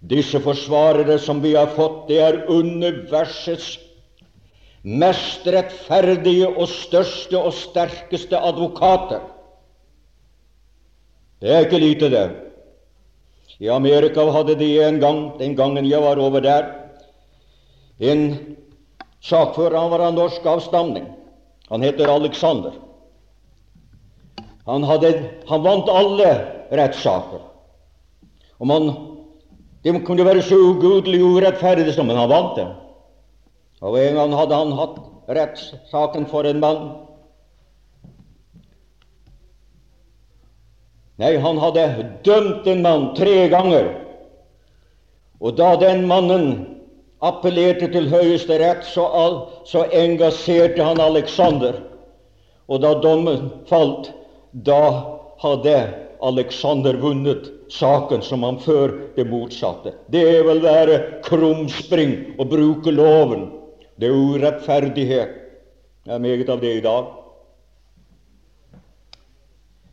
Disse 0.00 0.40
forsvarere 0.40 1.18
som 1.18 1.42
vi 1.42 1.56
har 1.58 1.72
fått, 1.74 2.06
det 2.08 2.20
er 2.22 2.44
universets 2.48 3.74
mest 4.82 5.44
rettferdige 5.44 6.48
og 6.48 6.70
største 6.70 7.36
og 7.36 7.52
sterkeste 7.52 8.38
advokater. 8.38 9.26
Det 11.40 11.50
er 11.50 11.66
ikke 11.66 11.80
lite, 11.82 12.08
det. 12.12 12.28
I 13.60 13.68
Amerika 13.68 14.24
hadde 14.32 14.56
de 14.56 14.70
en 14.84 15.00
gang, 15.00 15.20
den 15.40 15.56
gangen 15.56 15.88
jeg 15.88 16.00
var 16.00 16.20
over 16.20 16.40
der, 16.40 16.79
en 18.00 18.56
sakfører. 19.20 19.76
Han 19.76 19.90
var 19.90 20.06
av 20.06 20.14
norsk 20.14 20.46
avstamning. 20.46 21.06
Han 21.68 21.82
heter 21.82 22.08
Alexander. 22.08 22.72
Han, 24.66 24.84
hadde, 24.84 25.12
han 25.48 25.62
vant 25.62 25.88
alle 25.88 26.32
rettssaker. 26.70 27.46
Og 28.60 28.66
man, 28.66 28.90
De 29.84 29.94
kunne 30.04 30.24
være 30.24 30.42
så 30.44 30.58
ugudelig 30.60 31.22
urettferdige 31.24 31.94
som, 31.96 32.08
han 32.12 32.28
vant 32.28 32.56
dem. 32.58 32.74
Og 33.80 33.96
En 33.98 34.18
gang 34.18 34.34
hadde 34.36 34.58
han 34.58 34.74
hatt 34.76 34.98
rettssaken 35.28 36.26
for 36.28 36.44
en 36.44 36.60
mann 36.60 36.82
Nei, 41.20 41.34
han 41.36 41.58
hadde 41.60 41.82
dømt 42.24 42.68
en 42.70 42.78
mann 42.80 43.02
tre 43.12 43.48
ganger. 43.52 43.90
Og 45.40 45.52
da 45.58 45.74
den 45.76 46.06
mannen 46.08 46.46
appellerte 47.20 47.88
til 47.92 48.08
Høyesterett, 48.08 48.84
så, 48.88 49.04
så 49.68 49.84
engasjerte 49.92 50.84
han 50.84 51.00
Alexander. 51.00 51.76
Og 52.70 52.82
da 52.84 52.94
dommen 53.02 53.50
falt, 53.68 54.12
da 54.52 54.82
hadde 55.42 55.76
Alexander 56.22 56.96
vunnet 57.00 57.50
saken 57.72 58.22
som 58.22 58.42
han 58.42 58.58
før 58.60 58.92
det 59.16 59.26
motsatte. 59.30 59.94
Det 60.12 60.24
vil 60.46 60.62
være 60.64 60.98
krumspring 61.26 62.36
å 62.40 62.46
bruke 62.48 62.92
loven. 62.94 63.48
Det 64.00 64.08
er 64.08 64.16
urettferdighet. 64.16 65.34
Det 66.04 66.14
er 66.16 66.22
meget 66.22 66.48
av 66.48 66.60
det 66.62 66.76
i 66.78 66.84
dag. 66.84 67.16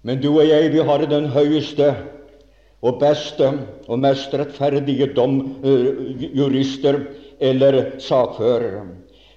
Men 0.08 0.22
du 0.24 0.30
og 0.32 0.46
jeg, 0.48 0.72
vi 0.72 0.84
har 0.88 1.04
den 1.10 1.28
høyeste 1.34 1.92
og 2.88 3.00
beste 3.02 3.50
og 3.88 4.00
mest 4.00 4.34
rettferdige 4.38 5.10
dom, 5.16 5.42
jurister 6.38 7.02
eller 7.40 7.98
sakførere. 8.00 8.86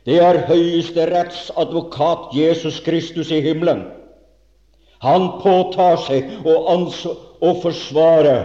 Det 0.06 0.20
er 0.24 0.44
høyeste 0.48 1.06
rettsadvokat 1.10 2.30
Jesus 2.36 2.80
Kristus 2.84 3.30
i 3.30 3.40
himmelen. 3.44 3.84
Han 5.04 5.26
påtar 5.42 5.98
seg 6.06 6.30
å, 6.44 6.54
å 7.40 7.50
forsvare 7.62 8.36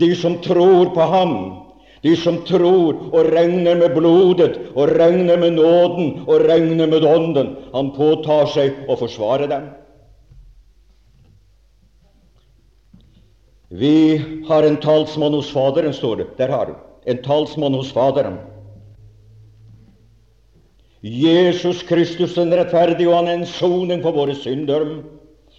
de 0.00 0.12
som 0.16 0.38
tror 0.44 0.92
på 0.94 1.06
ham, 1.08 1.34
de 2.02 2.14
som 2.18 2.40
tror 2.48 2.98
og 3.12 3.28
regner 3.32 3.78
med 3.78 3.94
blodet 3.96 4.56
og 4.74 4.90
regner 4.96 5.38
med 5.38 5.56
nåden 5.60 6.24
og 6.26 6.48
regner 6.48 6.90
med 6.90 7.06
ånden. 7.06 7.54
Han 7.76 7.92
påtar 7.96 8.48
seg 8.52 8.84
å 8.90 8.98
forsvare 8.98 9.48
dem. 9.52 9.70
Vi 13.72 14.24
har 14.48 14.62
en 14.62 14.76
talsmann 14.76 15.32
hos 15.32 15.50
Faderen, 15.50 15.94
står 15.94 16.16
det. 16.16 16.26
Der 16.36 16.48
har 16.48 16.66
du. 16.66 16.74
En 17.08 17.22
talsmann 17.24 17.74
hos 17.74 17.92
Faderen. 17.92 18.36
Jesus 21.02 21.82
Kristus 21.82 22.34
den 22.34 22.52
rettferdige, 22.52 23.08
og 23.08 23.16
han 23.16 23.28
er 23.28 23.40
en 23.40 23.46
soning 23.48 24.02
for 24.04 24.12
våre 24.12 24.34
synder. 24.36 24.84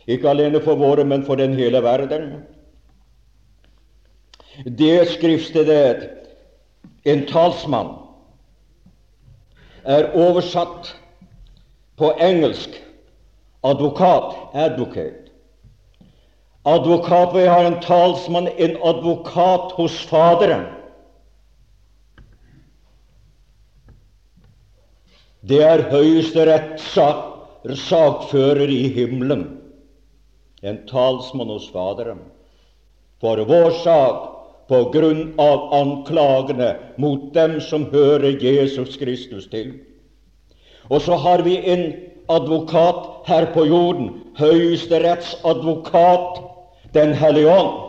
Ikke 0.08 0.30
alene 0.30 0.62
for 0.62 0.78
våre, 0.78 1.04
men 1.04 1.26
for 1.26 1.36
den 1.36 1.58
hele 1.58 1.82
verden. 1.84 2.44
Det 4.78 5.08
skriftstedet, 5.10 6.06
en 7.06 7.26
talsmann, 7.26 7.96
er 9.84 10.14
oversatt 10.14 10.94
på 11.98 12.14
engelsk 12.22 12.78
advokat, 13.64 14.38
advocate. 14.54 15.23
Advokat, 16.64 17.36
vi 17.36 17.48
har 17.48 17.66
en 17.66 17.82
talsmann, 17.82 18.48
en 18.48 18.78
advokat 18.84 19.72
hos 19.72 20.06
Faderen. 20.08 20.66
Det 25.44 25.60
er 25.60 25.92
høyeste 25.92 26.46
rettssak, 26.48 27.20
sakfører 27.76 28.72
i 28.72 28.88
himmelen, 28.96 29.60
en 30.64 30.88
talsmann 30.88 31.52
hos 31.52 31.68
Faderen, 31.72 32.20
for 33.20 33.38
vår 33.48 33.72
sak 33.84 34.30
på 34.72 34.92
grunn 34.96 35.34
av 35.44 35.68
anklagene 35.76 36.80
mot 36.96 37.34
dem 37.36 37.60
som 37.62 37.92
hører 37.92 38.40
Jesus 38.40 38.98
Kristus 39.00 39.48
til. 39.52 39.74
Og 40.88 41.02
så 41.04 41.16
har 41.20 41.44
vi 41.44 41.60
en 41.60 41.94
advokat 42.32 43.28
her 43.28 43.52
på 43.52 43.68
jorden, 43.68 44.24
høyesterettsadvokat 44.40 46.53
den 46.94 47.14
hellige 47.14 47.50
ånd. 47.50 47.80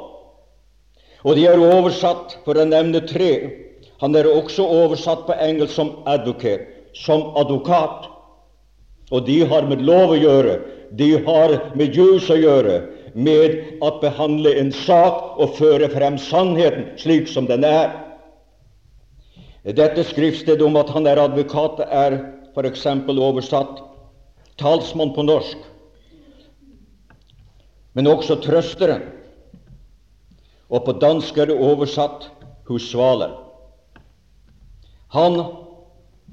Og 1.24 1.36
de 1.36 1.46
er 1.48 1.60
oversatt, 1.60 2.38
for 2.44 2.58
å 2.58 2.66
nevne 2.68 3.04
tre 3.08 3.60
Han 4.02 4.16
er 4.18 4.26
også 4.26 4.64
oversatt 4.66 5.22
på 5.24 5.36
engelsk 5.40 5.72
som 5.78 5.92
advocate, 6.10 6.66
som 6.98 7.30
advokat. 7.38 8.08
Og 9.14 9.24
de 9.24 9.38
har 9.46 9.64
med 9.70 9.84
lov 9.86 10.12
å 10.12 10.18
gjøre, 10.18 10.58
de 10.98 11.12
har 11.24 11.54
med 11.78 11.94
jus 11.94 12.26
å 12.28 12.36
gjøre, 12.36 12.80
med 13.14 13.78
å 13.80 13.92
behandle 14.02 14.50
en 14.58 14.72
sak 14.74 15.38
og 15.38 15.54
føre 15.56 15.88
frem 15.94 16.18
sannheten 16.18 16.90
slik 17.00 17.30
som 17.30 17.46
den 17.46 17.64
er. 17.64 17.94
Dette 19.64 20.04
skriftstedet 20.04 20.66
om 20.66 20.76
at 20.76 20.90
han 20.92 21.06
er 21.08 21.22
advokat, 21.22 21.80
er 21.86 22.18
f.eks. 22.52 22.84
oversatt 23.08 23.78
talsmann 24.60 25.14
på 25.14 25.24
norsk 25.24 25.70
men 27.94 28.10
også 28.10 28.40
trøsteren. 28.42 29.02
Og 30.70 30.84
på 30.86 30.96
dansk 30.98 31.38
er 31.38 31.50
det 31.50 31.58
oversatt 31.60 32.28
husvaler. 32.68 33.36
Han 35.14 35.38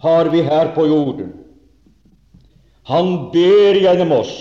har 0.02 0.30
vi 0.34 0.42
her 0.42 0.74
på 0.76 0.88
jorden. 0.90 1.34
Han 2.90 3.30
ber 3.34 3.78
gjennom 3.78 4.16
oss. 4.16 4.34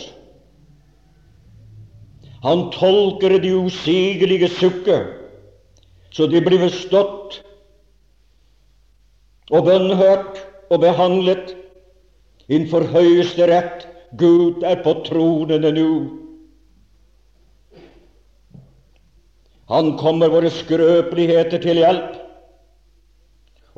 Han 2.40 2.70
tolker 2.72 3.36
de 3.42 3.52
usigelige 3.66 4.48
sukker, 4.48 5.02
så 6.10 6.24
de 6.26 6.40
blir 6.40 6.62
bestått 6.62 7.42
og 9.52 9.66
bønnhørt 9.66 10.40
og 10.70 10.80
behandlet 10.80 11.52
innenfor 12.48 12.88
høyeste 12.94 13.44
rett. 13.50 13.84
Gud 14.18 14.64
er 14.66 14.80
på 14.82 14.96
tronene 15.06 15.70
nå. 15.76 15.90
Han 19.70 19.94
kommer 19.98 20.32
våre 20.32 20.50
skrøpeligheter 20.50 21.62
til 21.62 21.78
hjelp. 21.78 22.16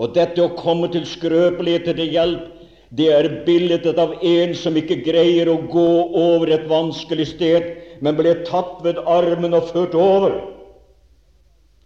Og 0.00 0.14
dette 0.16 0.40
å 0.40 0.55
komme 0.57 0.88
til 0.92 1.05
skrøpeligheter 1.09 1.98
til 1.98 2.14
hjelp, 2.14 2.48
det 2.92 3.09
er 3.12 3.28
bildet 3.46 3.87
av 4.00 4.14
en 4.20 4.55
som 4.57 4.76
ikke 4.76 5.00
greier 5.05 5.48
å 5.48 5.61
gå 5.72 5.90
over 6.18 6.50
et 6.52 6.64
vanskelig 6.68 7.31
sted, 7.31 7.68
men 8.05 8.16
ble 8.18 8.35
tatt 8.48 8.81
ved 8.85 9.00
armen 9.09 9.57
og 9.57 9.70
ført 9.72 9.94
over. 9.96 10.35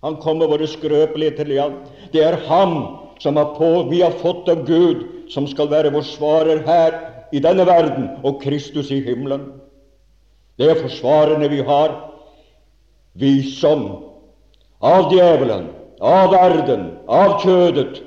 Han 0.06 0.18
kommer 0.22 0.50
våre 0.50 0.66
skrøpeligheter 0.70 1.46
til 1.46 1.58
hjelp. 1.58 1.84
Det 2.14 2.22
er 2.26 2.40
ham 2.46 2.78
som 3.22 3.38
har 3.38 3.54
på, 3.58 3.70
vi 3.90 4.02
har 4.02 4.14
fått 4.22 4.50
av 4.52 4.66
Gud, 4.66 5.06
som 5.30 5.46
skal 5.50 5.70
være 5.70 5.90
vår 5.94 6.06
svarer 6.06 6.62
her 6.66 6.98
i 7.34 7.42
denne 7.42 7.66
verden, 7.66 8.10
og 8.22 8.42
Kristus 8.42 8.92
i 8.94 9.00
himmelen. 9.02 9.48
Det 10.58 10.70
er 10.70 10.82
forsvarerne 10.82 11.48
vi 11.50 11.62
har, 11.66 11.96
vi 13.16 13.42
som 13.42 13.86
av 14.78 15.12
djevelen, 15.12 15.70
av 16.00 16.30
verden, 16.30 16.90
av 17.08 17.38
kjødet 17.40 18.02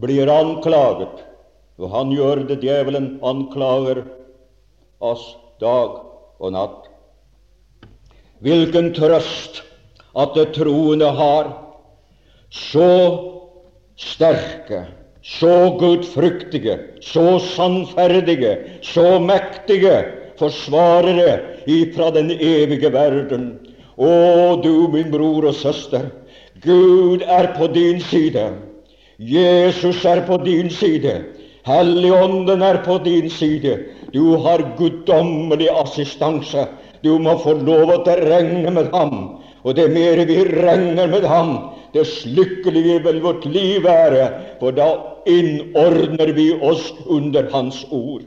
blir 0.00 0.30
anklaget. 0.32 1.24
Og 1.78 1.92
han 1.92 2.12
gjør 2.14 2.46
det, 2.48 2.62
djevelen 2.64 3.18
anklager 3.22 4.02
oss 5.04 5.24
dag 5.60 6.00
og 6.40 6.54
natt. 6.54 6.88
Hvilken 8.42 8.92
trøst 8.96 9.62
at 10.18 10.34
det 10.38 10.52
troende 10.56 11.10
har 11.14 11.50
så 12.54 12.90
sterke, 13.98 14.86
så 15.22 15.74
gudfryktige, 15.78 16.78
så 17.04 17.36
sannferdige, 17.52 18.54
så 18.82 19.18
mektige 19.20 19.98
forsvarere 20.38 21.38
ifra 21.66 22.10
den 22.14 22.30
evige 22.30 22.92
verden. 22.94 23.50
Å, 23.98 24.10
du 24.62 24.88
min 24.92 25.10
bror 25.10 25.48
og 25.50 25.56
søster, 25.58 26.10
Gud 26.62 27.22
er 27.26 27.52
på 27.58 27.68
din 27.74 28.00
side. 28.02 28.48
Jesus 29.18 30.04
er 30.06 30.22
på 30.26 30.38
din 30.44 30.70
side. 30.70 31.16
Helligånden 31.66 32.62
er 32.62 32.80
på 32.84 32.98
din 33.04 33.30
side. 33.30 33.74
Du 34.14 34.36
har 34.42 34.62
guddommelig 34.78 35.68
assistanse. 35.82 36.68
Du 37.02 37.18
må 37.18 37.36
få 37.42 37.58
lov 37.58 37.92
å 37.94 37.98
regne 38.06 38.70
med 38.74 38.94
ham. 38.94 39.42
Og 39.66 39.74
det 39.74 39.88
mer 39.92 40.22
vi 40.26 40.38
regner 40.46 41.10
med 41.10 41.26
ham, 41.28 41.52
dess 41.92 42.22
lykkeligere 42.26 43.02
vil 43.08 43.20
vårt 43.24 43.46
liv 43.50 43.82
være, 43.84 44.30
for 44.60 44.74
da 44.74 44.88
innordner 45.28 46.32
vi 46.36 46.52
oss 46.62 46.92
under 47.10 47.50
Hans 47.52 47.82
ord. 47.90 48.24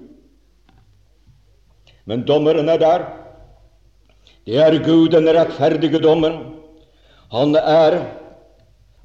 Men 2.12 2.26
dommeren 2.28 2.67
er 2.67 2.80
der. 2.82 3.04
Det 4.43 4.58
er 4.60 4.76
Gud, 4.84 5.13
den 5.13 5.30
rettferdige 5.32 6.02
dommer. 6.04 6.34
Han 7.32 7.56
er 7.56 8.02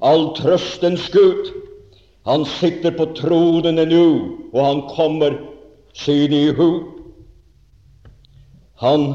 all 0.03 0.33
trøstens 0.35 1.05
Gud. 1.13 1.53
Han 2.27 2.43
sitter 2.57 2.91
på 2.97 3.05
tronene 3.15 3.85
nå, 3.87 4.07
og 4.51 4.59
han 4.65 4.83
kommer 4.91 5.37
sine 5.95 6.41
i 6.49 6.51
hu. 6.57 6.67
Han 8.83 9.07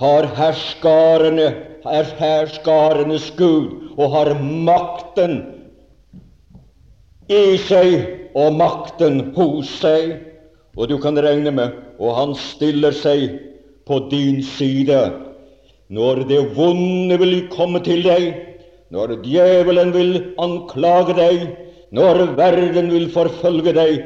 har 0.00 0.30
herskarene, 0.40 1.50
er 1.84 2.08
herskarenes 2.16 3.28
Gud 3.36 3.92
og 3.98 4.12
har 4.16 4.32
makten 4.40 5.40
i 7.28 7.58
seg 7.68 8.30
og 8.32 8.56
makten 8.56 9.34
hos 9.36 9.68
seg. 9.82 10.14
Og 10.78 10.88
du 10.88 10.96
kan 11.02 11.18
regne 11.20 11.52
med 11.52 11.76
og 12.02 12.16
han 12.18 12.32
stiller 12.38 12.94
seg 12.96 13.28
på 13.86 13.98
din 14.10 14.42
side 14.42 14.98
når 15.92 16.22
det 16.30 16.40
vonde 16.56 17.18
vil 17.20 17.34
komme 17.52 17.82
til 17.84 18.02
deg, 18.06 18.30
når 18.92 19.18
djevelen 19.24 19.92
vil 19.94 20.14
anklage 20.40 21.14
deg, 21.18 21.44
når 21.92 22.32
verden 22.38 22.88
vil 22.92 23.10
forfølge 23.12 23.74
deg, 23.76 23.98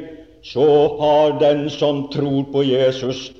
så 0.42 0.66
har 1.00 1.38
den 1.40 1.68
som 1.70 2.06
tror 2.10 2.48
på 2.50 2.64
Jesus, 2.66 3.30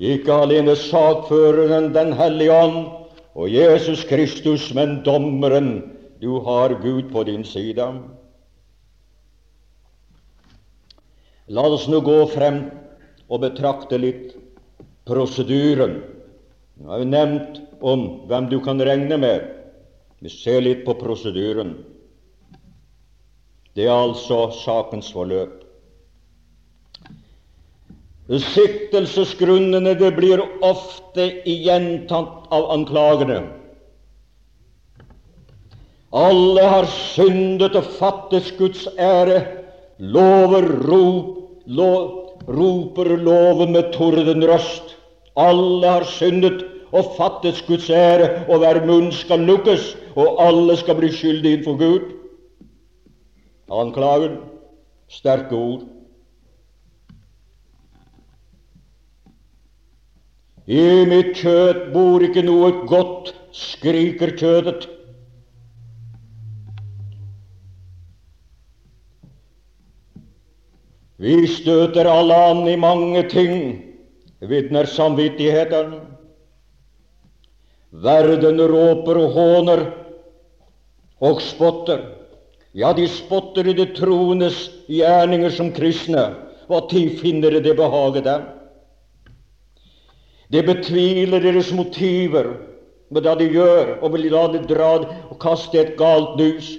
ikke 0.00 0.32
alene 0.46 0.72
sakføreren 0.76 1.92
Den 1.92 2.14
hellige 2.16 2.52
ånd 2.56 2.78
og 3.36 3.52
Jesus 3.52 4.04
Kristus, 4.08 4.70
men 4.74 5.02
dommeren. 5.04 5.82
Du 6.20 6.40
har 6.40 6.72
Gud 6.80 7.10
på 7.12 7.24
din 7.24 7.44
side. 7.44 7.84
La 11.48 11.64
oss 11.68 11.88
nå 11.88 12.00
gå 12.00 12.18
frem 12.32 12.62
og 13.30 13.44
betrakte 13.44 13.98
litt 14.00 14.34
prosedyren. 15.08 16.00
Nå 16.80 16.90
har 16.90 17.02
jo 17.02 17.08
nevnt 17.12 17.60
om 17.80 18.04
hvem 18.28 18.50
du 18.50 18.58
kan 18.64 18.82
regne 18.82 19.18
med. 19.20 19.46
Vi 20.20 20.32
ser 20.32 20.60
litt 20.64 20.84
på 20.84 20.96
prosedyren. 20.98 21.78
Det 23.78 23.86
er 23.86 23.94
altså 23.94 24.50
sakens 24.60 25.08
forløp. 25.14 25.60
Siktelsesgrunnene 28.30 29.96
det 29.98 30.12
blir 30.14 30.42
ofte 30.62 31.24
gjentatt 31.46 32.50
av 32.54 32.68
anklagene. 32.76 33.40
Alle 36.14 36.62
har 36.66 36.86
syndet 36.90 37.74
og 37.78 37.86
fattes 37.98 38.50
Guds 38.58 38.86
ære, 38.98 39.40
lover, 39.98 40.66
rop, 40.86 41.36
lov, 41.66 42.19
roper 42.50 43.16
loven 43.16 43.72
med 43.72 43.92
tordenrøst. 43.94 44.96
Alle 45.38 45.86
har 45.86 46.04
syndet 46.04 46.64
og 46.92 47.12
fattet 47.16 47.62
Guds 47.66 47.90
ære, 47.90 48.46
og 48.50 48.58
hver 48.58 48.82
munn 48.86 49.12
skal 49.14 49.46
lukkes, 49.46 49.94
og 50.18 50.40
alle 50.42 50.76
skal 50.76 50.98
bli 50.98 51.12
skyldige 51.14 51.60
innenfor 51.60 51.78
Gud. 51.78 52.08
Anklagen 53.70 54.40
sterke 55.08 55.54
ord. 55.54 55.86
I 60.70 61.04
mitt 61.10 61.34
kjøtt 61.38 61.88
bor 61.94 62.22
ikke 62.22 62.42
noe 62.46 62.72
godt, 62.90 63.32
skriker 63.54 64.34
kjødet. 64.38 64.86
Vi 71.20 71.44
støter 71.52 72.08
alle 72.08 72.36
an 72.48 72.62
i 72.68 72.78
mange 72.80 73.26
ting, 73.28 73.56
vitner 74.40 74.88
samvittigheten. 74.88 75.98
Verden 77.90 78.62
råper 78.70 79.18
og 79.20 79.34
håner 79.34 79.82
og 81.20 81.42
spotter. 81.44 82.06
Ja, 82.72 82.94
de 82.96 83.04
spotter 83.10 83.68
i 83.68 83.74
det 83.76 83.90
troendes 83.98 84.70
gjerninger 84.88 85.52
som 85.52 85.72
kristne. 85.76 86.24
Hva 86.70 86.84
tid 86.88 87.18
finner 87.20 87.58
det 87.60 87.76
behaget 87.76 88.24
dem? 88.24 88.46
De 90.50 90.62
betviler 90.66 91.42
deres 91.42 91.72
motiver 91.74 92.54
med 93.10 93.26
det 93.26 93.34
de 93.42 93.48
gjør, 93.58 93.98
og 94.00 94.14
vil 94.14 94.30
la 94.32 94.46
det 94.54 94.68
dra 94.70 94.94
og 95.02 95.36
kaste 95.42 95.82
et 95.82 95.98
galt 95.98 96.38
lys. 96.40 96.78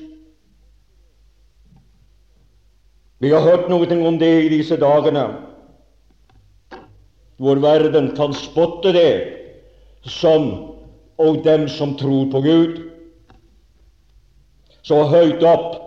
Vi 3.21 3.29
har 3.29 3.43
hørt 3.45 3.67
noe 3.69 3.85
om 4.07 4.17
det 4.17 4.31
i 4.45 4.49
disse 4.49 4.79
dagene, 4.81 5.27
hvor 7.37 7.59
verden 7.61 8.15
kan 8.17 8.33
spotte 8.33 8.93
det 8.95 9.11
som 10.09 10.47
og 11.21 11.43
dem 11.45 11.67
som 11.69 11.93
tror 11.97 12.31
på 12.33 12.41
Gud. 12.41 12.79
Så 14.81 15.03
høyt 15.05 15.43
opp 15.45 15.77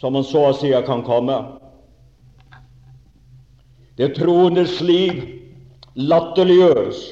som 0.00 0.16
man 0.18 0.26
så 0.26 0.48
å 0.48 0.56
si 0.58 0.72
kan 0.86 1.04
komme. 1.06 1.36
Det 3.94 4.16
troendes 4.18 4.80
liv 4.82 5.22
latterliggjøres, 5.94 7.04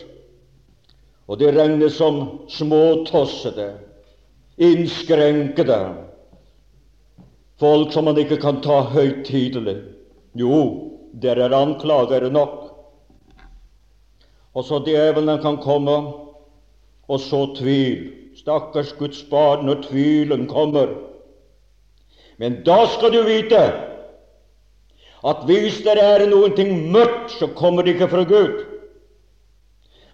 og 1.30 1.38
det 1.38 1.52
regnes 1.54 1.94
som 1.94 2.18
småtossede, 2.50 3.68
innskrenkede, 4.58 5.78
folk 7.62 7.92
som 7.94 8.08
man 8.10 8.18
ikke 8.18 8.40
kan 8.42 8.58
ta 8.64 8.80
høytidelig. 8.90 9.76
Jo, 10.38 10.58
dere 11.22 11.46
er 11.46 11.54
anklagere 11.54 12.30
nok. 12.32 12.58
Og 14.52 14.66
så 14.66 14.80
djevelen 14.84 15.38
kan 15.44 15.60
komme 15.62 15.94
og 17.08 17.20
så 17.22 17.44
tvil. 17.56 18.10
Stakkars 18.36 18.94
Guds 18.98 19.22
barn 19.30 19.66
når 19.68 19.84
tvilen 19.86 20.46
kommer. 20.50 20.90
Men 22.40 22.62
da 22.66 22.82
skal 22.90 23.12
du 23.14 23.22
vite 23.28 23.60
at 25.22 25.44
hvis 25.46 25.78
det 25.84 26.00
er 26.02 26.24
noe 26.26 26.50
mørkt, 26.50 27.36
så 27.38 27.46
kommer 27.54 27.84
det 27.86 27.94
ikke 27.94 28.10
fra 28.10 28.24
Gud. 28.26 28.64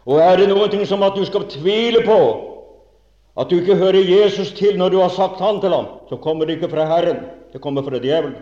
Og 0.05 0.21
er 0.21 0.37
det 0.37 0.51
noe 0.51 0.85
som 0.85 1.03
at 1.07 1.17
du 1.17 1.25
skal 1.25 1.49
tvile 1.49 2.03
på, 2.05 2.21
at 3.39 3.49
du 3.49 3.61
ikke 3.61 3.79
hører 3.79 4.03
Jesus 4.03 4.53
til 4.53 4.77
når 4.77 4.91
du 4.91 4.99
har 5.01 5.13
sagt 5.15 5.41
han 5.41 5.61
til 5.63 5.73
ham, 5.73 5.87
så 6.11 6.19
kommer 6.21 6.45
det 6.45 6.59
ikke 6.59 6.73
fra 6.75 6.85
Herren. 6.91 7.38
Det 7.59 7.63
kommer 7.63 7.83
fra 7.83 7.99
djevelen. 7.99 8.35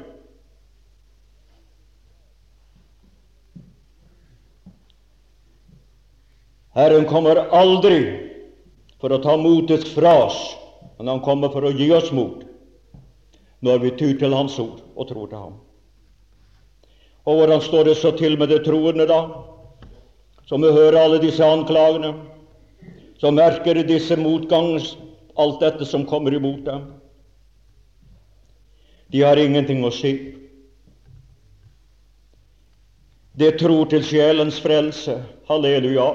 Herren 6.74 7.05
kommer 7.09 7.37
aldri 7.37 7.96
for 9.00 9.14
å 9.16 9.18
ta 9.24 9.38
motets 9.40 9.94
fra 9.94 10.12
oss, 10.26 10.37
men 10.98 11.09
Han 11.09 11.22
kommer 11.24 11.48
for 11.55 11.64
å 11.64 11.72
gi 11.72 11.88
oss 11.96 12.11
mot 12.12 12.42
når 13.64 13.81
vi 13.87 13.94
tyr 13.96 14.12
til 14.20 14.37
Hans 14.37 14.59
ord 14.61 14.85
og 14.92 15.09
tror 15.09 15.33
til 15.33 15.40
Ham. 15.46 15.57
Og 17.24 17.40
hvordan 17.40 17.64
står 17.64 17.88
det 17.88 17.96
så 18.02 18.12
til 18.20 18.37
med 18.37 18.52
det 18.52 18.66
troende, 18.68 19.09
da? 19.09 19.22
Som 20.44 20.61
vi 20.61 20.74
hører 20.76 21.00
alle 21.07 21.22
disse 21.24 21.40
anklagene, 21.40 22.12
som 23.16 23.40
merker 23.40 23.81
disse 23.81 24.20
motgangs, 24.20 24.92
alt 25.40 25.64
dette 25.64 25.88
som 25.88 26.05
kommer 26.05 26.37
imot 26.37 26.68
dem. 26.68 26.85
De 29.12 29.22
har 29.22 29.38
ingenting 29.38 29.84
å 29.86 29.92
si. 29.94 30.12
Det 33.36 33.58
tror 33.60 33.86
til 33.92 34.04
sjelens 34.04 34.58
frelse. 34.64 35.20
Halleluja. 35.48 36.08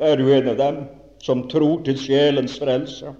Er 0.00 0.16
du 0.16 0.30
en 0.32 0.48
av 0.54 0.56
dem 0.60 0.82
som 1.22 1.44
tror 1.50 1.82
til 1.84 1.98
sjelens 2.00 2.56
frelse? 2.62 3.12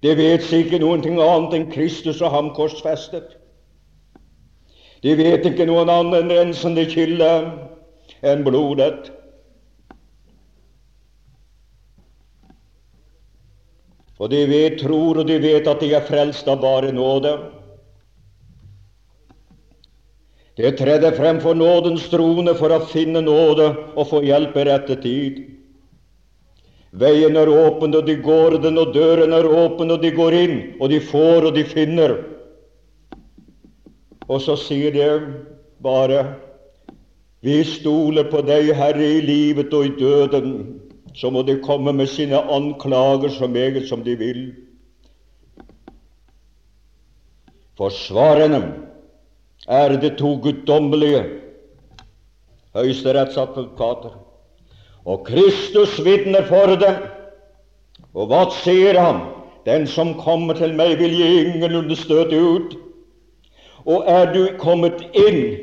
De 0.00 0.14
vet 0.16 0.44
ikke 0.56 0.80
noen 0.80 1.02
ting 1.04 1.20
annet 1.20 1.56
enn 1.56 1.70
Kristus 1.72 2.20
og 2.24 2.32
ham 2.34 2.50
korsfestet. 2.56 3.36
De 5.04 5.14
vet 5.16 5.46
ikke 5.48 5.68
noen 5.68 5.88
annen 5.92 6.32
rensende 6.32 6.84
kilde 6.88 7.30
enn 8.26 8.44
blodet. 8.44 9.10
Og 14.20 14.28
de 14.28 14.42
vet, 14.46 14.76
tror, 14.82 15.22
og 15.22 15.28
de 15.28 15.38
vet 15.40 15.68
at 15.68 15.80
de 15.80 15.94
er 15.96 16.04
frelst 16.04 16.48
av 16.50 16.60
bare 16.60 16.92
nåde. 16.92 17.32
De 20.60 20.72
tredde 20.76 21.12
frem 21.16 21.38
for 21.40 21.56
nådens 21.56 22.04
trone 22.12 22.52
for 22.58 22.74
å 22.74 22.82
finne 22.90 23.22
nåde 23.24 23.70
og 23.94 24.10
få 24.10 24.20
hjelp 24.26 24.58
i 24.60 24.66
rette 24.68 24.98
tid. 25.00 25.38
Veien 27.00 27.38
er 27.38 27.48
åpen, 27.48 27.94
og 27.94 28.04
de 28.04 28.18
går 28.20 28.58
den, 28.60 28.76
og 28.82 28.92
døren 28.92 29.32
er 29.32 29.46
åpen, 29.46 29.92
og 29.94 30.02
de 30.02 30.10
går 30.12 30.36
inn, 30.36 30.56
og 30.82 30.90
de 30.90 30.98
får, 31.00 31.46
og 31.48 31.54
de 31.56 31.64
finner. 31.64 32.16
Og 34.28 34.42
så 34.42 34.58
sier 34.58 34.92
de 34.94 35.08
bare 35.80 36.24
vi 37.40 37.62
stoler 37.64 38.26
på 38.28 38.42
deg, 38.44 38.74
Herre, 38.76 39.06
i 39.06 39.22
livet 39.24 39.72
og 39.72 39.86
i 39.86 39.94
døden. 39.96 40.79
Så 41.14 41.30
må 41.30 41.42
de 41.42 41.58
komme 41.62 41.92
med 41.92 42.06
sine 42.06 42.38
anklager 42.38 43.28
så 43.28 43.46
meget 43.46 43.88
som 43.88 44.04
de 44.04 44.16
vil. 44.18 44.42
Forsvarerne 47.80 48.62
er 49.68 49.96
det 50.00 50.18
to 50.18 50.36
guddommelige 50.42 51.24
høyesterettsadvokater. 52.74 54.18
Og 55.04 55.26
Kristus 55.26 56.04
vitner 56.04 56.44
for 56.46 56.76
dem. 56.76 57.02
Og 58.14 58.26
hva 58.30 58.44
sier 58.62 58.98
han? 59.00 59.22
Den 59.66 59.86
som 59.86 60.14
kommer 60.20 60.56
til 60.56 60.74
meg, 60.76 60.98
vil 60.98 61.14
jeg 61.18 61.44
ingenlunde 61.46 61.96
støte 61.96 62.36
ut. 62.40 62.76
Og 63.86 64.04
er 64.08 64.32
du 64.32 64.42
kommet 64.60 65.02
inn, 65.16 65.56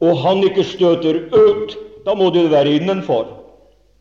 og 0.00 0.18
han 0.18 0.42
ikke 0.46 0.64
støter 0.66 1.26
ut, 1.30 1.76
da 2.06 2.14
må 2.14 2.30
du 2.34 2.42
være 2.48 2.78
innenfor. 2.80 3.39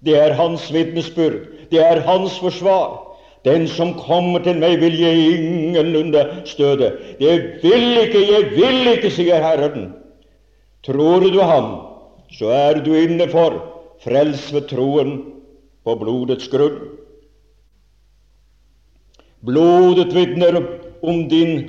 Det 0.05 0.15
er 0.17 0.33
hans 0.33 0.69
vitnesbyrd. 0.73 1.69
Det 1.71 1.79
er 1.83 2.01
hans 2.05 2.39
forsvar. 2.39 3.09
Den 3.45 3.67
som 3.71 3.93
kommer 3.95 4.43
til 4.43 4.59
meg, 4.59 4.79
vil 4.81 4.97
jeg 4.99 5.39
ingenlunde 5.39 6.23
støte. 6.45 6.91
Det 7.19 7.35
vil 7.63 7.85
ikke, 8.03 8.23
jeg 8.31 8.51
vil 8.55 8.93
ikke, 8.95 9.11
sier 9.15 9.43
Herren. 9.43 9.93
Tror 10.83 11.23
du 11.23 11.39
ham, 11.43 11.69
så 12.31 12.51
er 12.55 12.81
du 12.83 12.93
innenfor, 12.95 13.57
frels 14.03 14.47
ved 14.53 14.67
troen 14.71 15.13
på 15.83 15.95
blodets 15.99 16.47
grunn. 16.51 16.79
Blodet 19.45 20.11
vitner 20.15 20.59
om 21.03 21.23
din 21.31 21.61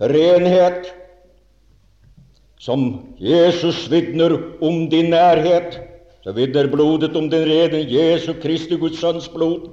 renhet, 0.00 0.92
som 2.60 2.84
Jesus 3.20 3.86
vitner 3.92 4.36
om 4.64 4.86
din 4.92 5.12
nærhet. 5.12 5.80
Så 6.24 6.32
vitner 6.32 6.70
blodet 6.72 7.16
om 7.16 7.28
den 7.28 7.44
rene 7.44 7.82
Jesu 7.84 8.32
Kristi 8.40 8.78
Guds 8.80 8.96
Sønns 9.02 9.28
blod, 9.28 9.68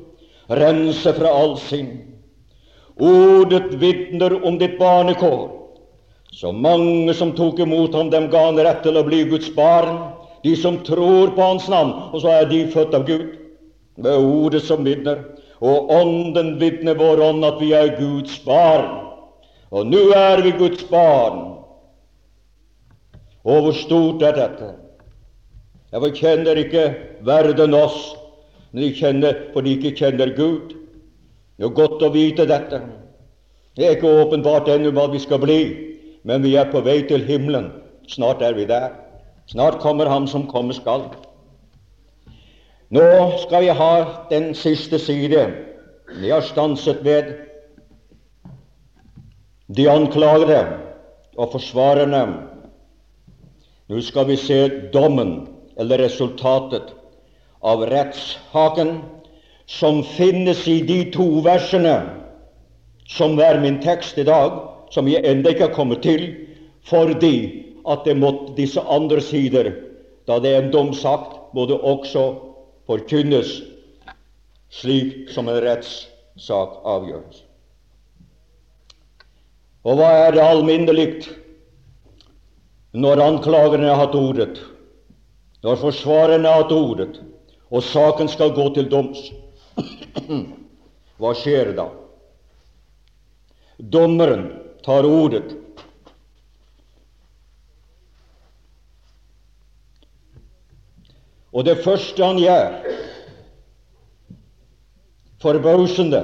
rense 0.51 1.13
fra 1.15 1.31
all 1.31 1.55
synd. 1.63 1.93
Ordet 2.99 3.77
vitner 3.79 4.35
om 4.45 4.57
ditt 4.59 4.75
barnekår. 4.79 5.47
Så 6.31 6.51
mange 6.51 7.13
som 7.15 7.31
tok 7.35 7.59
imot 7.63 7.95
ham, 7.95 8.09
dem 8.11 8.27
ga 8.31 8.49
han 8.49 8.59
rett 8.59 8.83
til 8.83 8.99
å 8.99 9.05
bli 9.07 9.23
Guds 9.31 9.47
barn. 9.55 10.11
De 10.43 10.55
som 10.59 10.81
tror 10.83 11.31
på 11.35 11.41
Hans 11.41 11.69
navn, 11.71 11.93
og 12.11 12.23
så 12.23 12.33
er 12.41 12.49
de 12.49 12.65
født 12.73 12.95
av 12.97 13.07
Gud. 13.07 13.29
Det 14.01 14.11
er 14.11 14.23
ordet 14.25 14.63
som 14.65 14.83
vitner. 14.83 15.23
Og 15.61 15.91
Ånden 15.93 16.55
vitner 16.59 16.97
vår 16.97 17.21
ånd 17.29 17.45
at 17.45 17.59
vi 17.61 17.71
er 17.77 17.95
Guds 17.99 18.39
barn. 18.43 18.87
Og 19.71 19.87
nå 19.87 20.07
er 20.17 20.41
vi 20.43 20.55
Guds 20.57 20.83
barn. 20.89 21.43
Og 23.45 23.67
hvor 23.67 23.75
stort 23.77 24.23
er 24.25 24.35
dette? 24.35 24.73
Jeg 25.91 26.13
kjenner 26.15 26.56
ikke 26.56 26.86
verden 27.27 27.73
oss, 27.75 28.13
men 28.71 28.86
de 28.86 28.93
kjenner, 28.95 29.36
for 29.51 29.65
de 29.65 29.73
ikke 29.75 29.91
kjenner 29.99 30.32
Gud. 30.38 30.71
Det 31.60 31.67
er 31.67 31.73
godt 31.75 32.06
å 32.08 32.10
vite 32.13 32.45
dette. 32.47 32.80
Det 33.75 33.88
er 33.88 33.97
ikke 33.97 34.13
åpenbart 34.23 34.69
ennå 34.71 34.93
hva 34.95 35.10
vi 35.12 35.19
skal 35.19 35.41
bli, 35.43 35.60
men 36.23 36.47
vi 36.47 36.56
er 36.56 36.71
på 36.71 36.80
vei 36.86 37.01
til 37.10 37.27
himmelen. 37.27 37.69
Snart 38.08 38.41
er 38.41 38.56
vi 38.56 38.65
der. 38.69 38.95
Snart 39.51 39.82
kommer 39.84 40.08
Ham 40.08 40.30
som 40.32 40.47
komme 40.47 40.73
skal. 40.73 41.10
Nå 42.91 43.04
skal 43.43 43.67
vi 43.67 43.75
ha 43.75 43.93
den 44.32 44.54
siste 44.56 44.99
side. 44.99 45.43
Vi 46.23 46.32
har 46.32 46.43
stanset 46.43 47.04
ved 47.04 47.36
de 49.75 49.91
anklagere 49.91 50.63
og 51.36 51.51
forsvarerne. 51.51 52.25
Nå 53.91 54.01
skal 54.04 54.27
vi 54.32 54.39
se 54.39 54.63
dommen 54.95 55.50
eller 55.77 55.97
resultatet 55.97 56.93
av 57.62 57.86
rettshaken 57.86 58.97
som 59.65 60.03
finnes 60.03 60.67
i 60.67 60.81
de 60.81 61.03
to 61.13 61.27
versene 61.45 61.95
som 63.07 63.39
er 63.39 63.60
min 63.60 63.79
tekst 63.84 64.17
i 64.17 64.25
dag, 64.27 64.55
som 64.91 65.07
jeg 65.07 65.23
ennå 65.27 65.51
ikke 65.51 65.67
har 65.69 65.75
kommet 65.75 66.01
til, 66.03 66.23
fordi 66.88 67.36
at 67.88 68.05
det 68.05 68.17
måtte 68.19 68.55
disse 68.57 68.81
andre 68.81 69.21
sider, 69.23 69.71
da 70.27 70.39
det 70.39 70.53
er 70.53 70.63
en 70.63 70.73
domsakt, 70.73 71.38
må 71.53 71.65
det 71.67 71.79
også 71.79 72.25
forkynnes 72.88 73.60
slik 74.71 75.29
som 75.31 75.49
en 75.51 75.60
rettssak 75.63 76.77
avgjøres. 76.88 77.43
Og 79.84 79.97
hva 79.97 80.12
er 80.27 80.36
det 80.36 80.43
alminnelig 80.45 81.07
når 82.93 83.23
anklagerne 83.23 83.89
har 83.89 84.03
hatt 84.03 84.15
ordet? 84.15 84.60
Når 85.62 85.78
forsvareren 85.78 86.45
har 86.45 86.63
hatt 86.63 86.74
ordet, 86.74 87.19
og 87.69 87.84
saken 87.86 88.30
skal 88.32 88.54
gå 88.58 88.65
til 88.76 88.89
doms, 88.89 89.19
hva 91.21 91.34
skjer 91.38 91.76
da? 91.78 91.88
Dommeren 93.78 94.47
tar 94.86 95.06
ordet. 95.06 95.54
Og 101.52 101.65
det 101.67 101.82
første 101.84 102.26
han 102.26 102.39
gjør, 102.41 102.78
forbausende, 105.41 106.21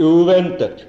uventet, 0.00 0.86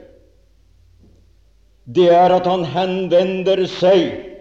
det 1.84 2.08
er 2.16 2.32
at 2.32 2.46
han 2.48 2.64
henvender 2.66 3.66
seg 3.68 4.33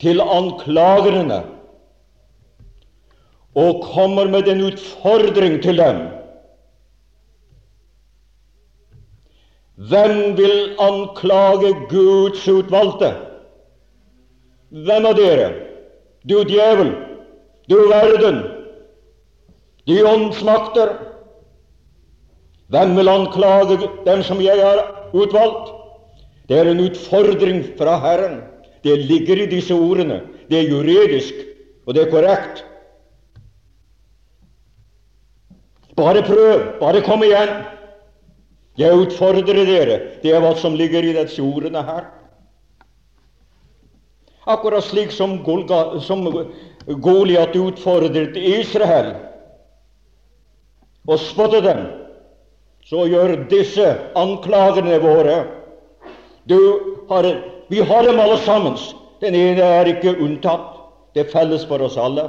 til 0.00 0.20
anklagerne 0.20 1.42
og 3.54 3.82
kommer 3.94 4.28
med 4.30 4.48
en 4.48 4.62
utfordring 4.70 5.58
til 5.62 5.78
dem. 5.78 6.00
Hvem 9.90 10.36
vil 10.36 10.76
anklage 10.80 11.74
Guds 11.88 12.48
utvalgte? 12.48 13.14
Hvem 14.70 15.06
av 15.08 15.16
dere? 15.18 15.50
Du 16.28 16.42
djevel, 16.44 16.92
du 17.68 17.76
verden, 17.88 18.42
de 19.88 20.02
åndsmakter. 20.04 20.92
Hvem 22.70 22.92
vil 22.96 23.08
anklage 23.08 23.80
dem 24.06 24.22
som 24.22 24.42
jeg 24.44 24.60
har 24.62 24.84
utvalgt? 25.16 25.72
Det 26.46 26.58
er 26.58 26.70
en 26.70 26.84
utfordring 26.84 27.64
fra 27.78 27.96
Herren. 28.04 28.40
Det 28.82 28.96
ligger 28.96 29.42
i 29.42 29.46
disse 29.50 29.74
ordene. 29.74 30.22
Det 30.50 30.58
er 30.58 30.70
juridisk, 30.70 31.34
og 31.86 31.94
det 31.94 32.06
er 32.06 32.10
korrekt. 32.10 32.64
Bare 35.96 36.22
prøv. 36.22 36.64
Bare 36.80 37.02
kom 37.04 37.22
igjen. 37.24 37.52
Jeg 38.78 38.96
utfordrer 38.96 39.64
dere. 39.68 40.00
Det 40.22 40.32
er 40.32 40.40
hva 40.40 40.54
som 40.56 40.76
ligger 40.78 41.04
i 41.04 41.12
disse 41.16 41.42
ordene 41.42 41.82
her. 41.84 42.08
Akkurat 44.48 44.84
slik 44.84 45.12
som, 45.12 45.36
som 46.00 46.24
Goliat 46.86 47.56
utfordret 47.56 48.36
Israel 48.36 49.12
og 51.08 51.18
spottet 51.18 51.64
dem, 51.64 51.80
så 52.86 53.04
gjør 53.08 53.34
disse 53.50 53.86
anklagene 54.18 54.98
våre 55.02 55.36
Du 56.48 56.56
har, 57.10 57.26
Vi 57.70 57.80
har 57.80 58.02
dem 58.02 58.20
alle 58.20 58.38
sammen. 58.42 58.76
Den 59.20 59.34
ene 59.34 59.62
er 59.62 59.86
ikke 59.86 60.16
unntatt. 60.18 60.76
Det 61.14 61.26
er 61.26 61.32
felles 61.32 61.64
for 61.66 61.82
oss 61.86 61.98
alle. 61.98 62.26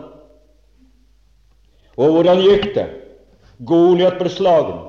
Og 1.98 2.14
hvordan 2.16 2.42
gikk 2.42 2.72
det? 2.76 2.88
Goliat 3.66 4.20
ble 4.22 4.30
slagen. 4.30 4.84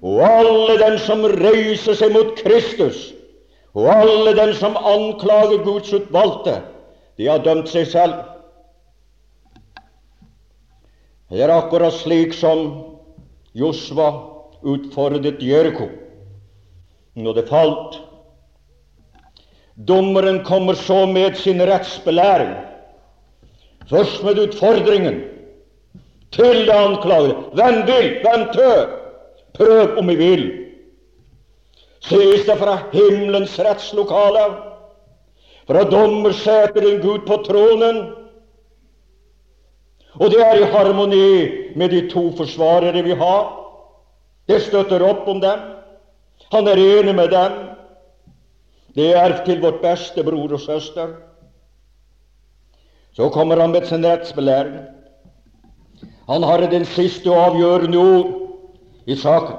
Og 0.00 0.20
alle 0.24 0.76
dem 0.80 0.98
som 1.04 1.24
reiser 1.24 1.96
seg 1.96 2.12
mot 2.14 2.32
Kristus, 2.40 3.10
og 3.76 3.88
alle 3.92 4.32
dem 4.36 4.54
som 4.56 4.76
anklager 4.76 5.60
Guds 5.64 5.92
utvalgte, 5.92 6.62
de 7.20 7.28
har 7.28 7.42
dømt 7.44 7.68
seg 7.68 7.88
selv. 7.90 8.22
Det 11.30 11.44
er 11.44 11.52
akkurat 11.52 11.94
slik 11.94 12.32
som 12.34 12.64
Josva 13.54 14.08
utfordret 14.66 15.42
Jeriko 15.44 15.90
når 17.20 17.36
det 17.36 17.48
falt. 17.52 18.00
Dommeren 19.88 20.44
kommer 20.44 20.74
så 20.74 21.06
med 21.06 21.36
sin 21.36 21.62
rettsbelæring, 21.62 22.54
først 23.90 24.24
med 24.24 24.38
utfordringen 24.38 25.22
til 26.32 26.66
det 26.66 26.74
anklagede. 26.74 27.36
Hvem 27.54 27.86
vil, 27.86 28.10
hvem 28.22 28.48
tør? 28.52 28.90
Prøv 29.54 29.98
om 29.98 30.08
vi 30.08 30.14
vil. 30.14 30.44
Sies 32.00 32.44
det 32.46 32.56
fra 32.58 32.78
himmelens 32.92 33.58
rettslokale, 33.60 34.44
fra 35.66 35.84
dommersetet 35.84 36.84
en 36.84 37.00
Gud 37.00 37.26
på 37.26 37.42
tronen. 37.46 38.04
Og 40.20 40.30
det 40.30 40.40
er 40.44 40.60
i 40.60 40.70
harmoni 40.72 41.48
med 41.76 41.88
de 41.88 42.08
to 42.10 42.30
forsvarere 42.36 43.02
vi 43.02 43.14
har. 43.14 43.50
Det 44.48 44.62
støtter 44.62 45.02
opp 45.06 45.28
om 45.28 45.40
dem. 45.40 45.60
Han 46.52 46.68
er 46.68 46.80
enig 46.80 47.14
med 47.14 47.28
dem. 47.30 47.69
Det 48.94 49.10
er 49.16 49.44
til 49.44 49.60
vårt 49.62 49.80
beste, 49.82 50.24
bror 50.24 50.52
og 50.52 50.60
søster. 50.60 51.14
Så 53.12 53.28
kommer 53.28 53.60
han 53.60 53.70
med 53.70 53.86
sin 53.86 54.06
rettsbelæring. 54.06 54.78
Han 56.28 56.42
har 56.42 56.66
den 56.70 56.84
siste 56.84 57.30
og 57.30 57.44
avgjørende 57.46 57.98
ord 57.98 58.26
i 59.06 59.16
saken. 59.16 59.56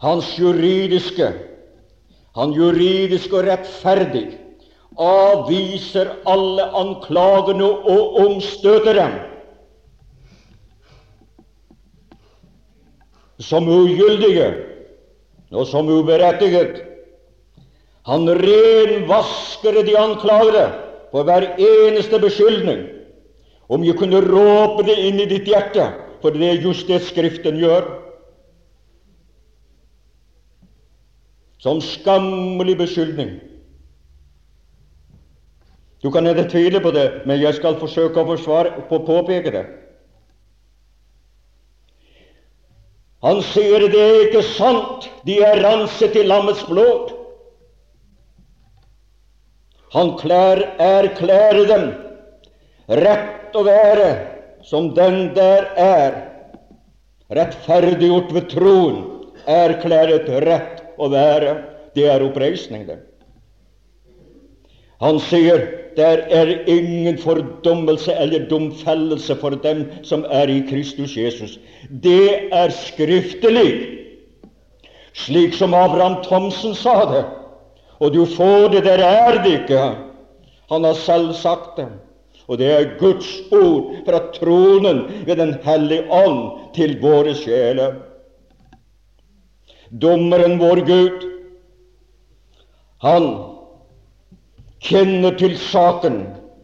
Hans 0.00 0.38
juridiske, 0.38 1.32
han 2.36 2.52
juridisk 2.52 3.32
og 3.32 3.46
rettferdig 3.46 4.38
avviser 4.98 6.10
alle 6.28 6.64
anklagene 6.76 7.64
og 7.64 8.16
omstøter 8.26 8.92
dem 8.98 9.14
som 13.40 13.68
ugyldige 13.68 14.54
og 15.52 15.66
som 15.66 15.88
uberettiget. 15.88 16.91
Han 18.06 18.26
renvasker 18.26 19.82
de 19.86 19.98
anklagede 19.98 20.64
for 21.12 21.22
hver 21.28 21.52
eneste 21.58 22.18
beskyldning. 22.18 22.86
Om 23.68 23.84
jeg 23.84 23.96
kunne 23.96 24.20
råpe 24.24 24.84
det 24.88 24.96
inn 25.06 25.20
i 25.22 25.28
ditt 25.30 25.46
hjerte, 25.48 25.86
for 26.22 26.34
det 26.34 26.48
er 26.48 26.64
just 26.64 26.88
det 26.90 27.02
Skriften 27.06 27.60
gjør. 27.60 27.86
Som 31.62 31.80
skammelig 31.80 32.76
beskyldning. 32.80 33.36
Du 36.02 36.10
kan 36.10 36.26
hende 36.26 36.48
tvile 36.50 36.80
på 36.82 36.90
det, 36.90 37.22
men 37.26 37.40
jeg 37.40 37.54
skal 37.54 37.78
forsøke 37.78 38.18
å 38.18 38.26
forsvare, 38.32 38.82
på 38.90 38.98
påpeke 39.06 39.54
det. 39.54 39.64
Han 43.22 43.38
sier 43.52 43.86
det 43.86 44.02
er 44.02 44.24
ikke 44.24 44.42
sant, 44.42 45.06
de 45.22 45.38
er 45.46 45.62
ranset 45.62 46.16
i 46.18 46.26
lammets 46.26 46.64
blod. 46.66 47.21
Han 49.92 50.14
klær, 50.20 50.62
erklærer 50.80 51.66
dem 51.68 51.90
rett 52.88 53.56
å 53.56 53.64
være 53.66 54.08
som 54.64 54.92
den 54.96 55.34
der 55.36 55.68
er, 55.78 56.16
rettferdiggjort 57.32 58.32
ved 58.32 58.48
troen, 58.52 59.02
erklæret 59.48 60.28
rett 60.46 60.82
å 60.98 61.08
være. 61.12 61.56
Det 61.92 62.06
er 62.08 62.24
oppreisning, 62.24 62.86
det. 62.88 62.98
Han 65.02 65.18
sier 65.20 65.66
der 65.96 66.22
er 66.32 66.54
ingen 66.70 67.18
fordommelse 67.20 68.14
eller 68.16 68.46
domfellelse 68.48 69.36
for 69.42 69.58
dem 69.64 69.84
som 70.08 70.24
er 70.30 70.48
i 70.48 70.62
Kristus 70.68 71.16
Jesus. 71.18 71.58
Det 71.90 72.48
er 72.54 72.72
skriftelig, 72.72 73.74
slik 75.12 75.52
som 75.58 75.74
Abraham 75.76 76.22
Thomsen 76.24 76.72
sa 76.78 76.96
det. 77.10 77.24
Og 78.02 78.10
du 78.14 78.24
får 78.26 78.72
det, 78.72 78.82
der 78.84 78.98
er 79.06 79.42
det 79.44 79.60
ikke. 79.60 79.82
Han 80.72 80.84
har 80.84 80.98
selv 80.98 81.32
sagt 81.38 81.76
det. 81.78 81.86
Og 82.50 82.58
det 82.58 82.70
er 82.74 82.96
Guds 82.98 83.28
ord 83.54 83.92
fra 84.06 84.18
tronen 84.34 85.04
ved 85.26 85.36
Den 85.36 85.54
hellige 85.62 86.08
ånd 86.10 86.40
til 86.74 86.96
våre 87.02 87.34
sjeler. 87.38 87.94
Dommeren 90.02 90.58
vår 90.58 90.82
Gud, 90.88 91.26
han 93.04 93.28
kjenner 94.82 95.36
til 95.38 95.54
saken, 95.60 96.22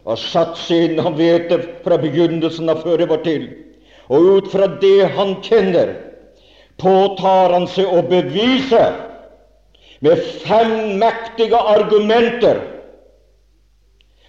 har 0.09 0.17
satt 0.19 0.57
seg 0.57 0.87
inn, 0.87 1.03
han 1.05 1.19
vet 1.19 1.51
det 1.53 1.59
fra 1.85 1.99
begynnelsen 2.01 2.73
av 2.73 2.81
før 2.83 3.03
det 3.03 3.11
var 3.11 3.21
til. 3.27 3.51
Og 4.09 4.39
ut 4.39 4.49
fra 4.51 4.67
det 4.81 5.11
han 5.15 5.37
kjenner, 5.45 5.93
påtar 6.81 7.53
han 7.53 7.69
seg 7.69 7.93
å 7.93 8.01
bevise 8.09 8.81
med 10.01 10.21
fem 10.45 10.99
mektige 11.01 11.57
argumenter 11.57 12.61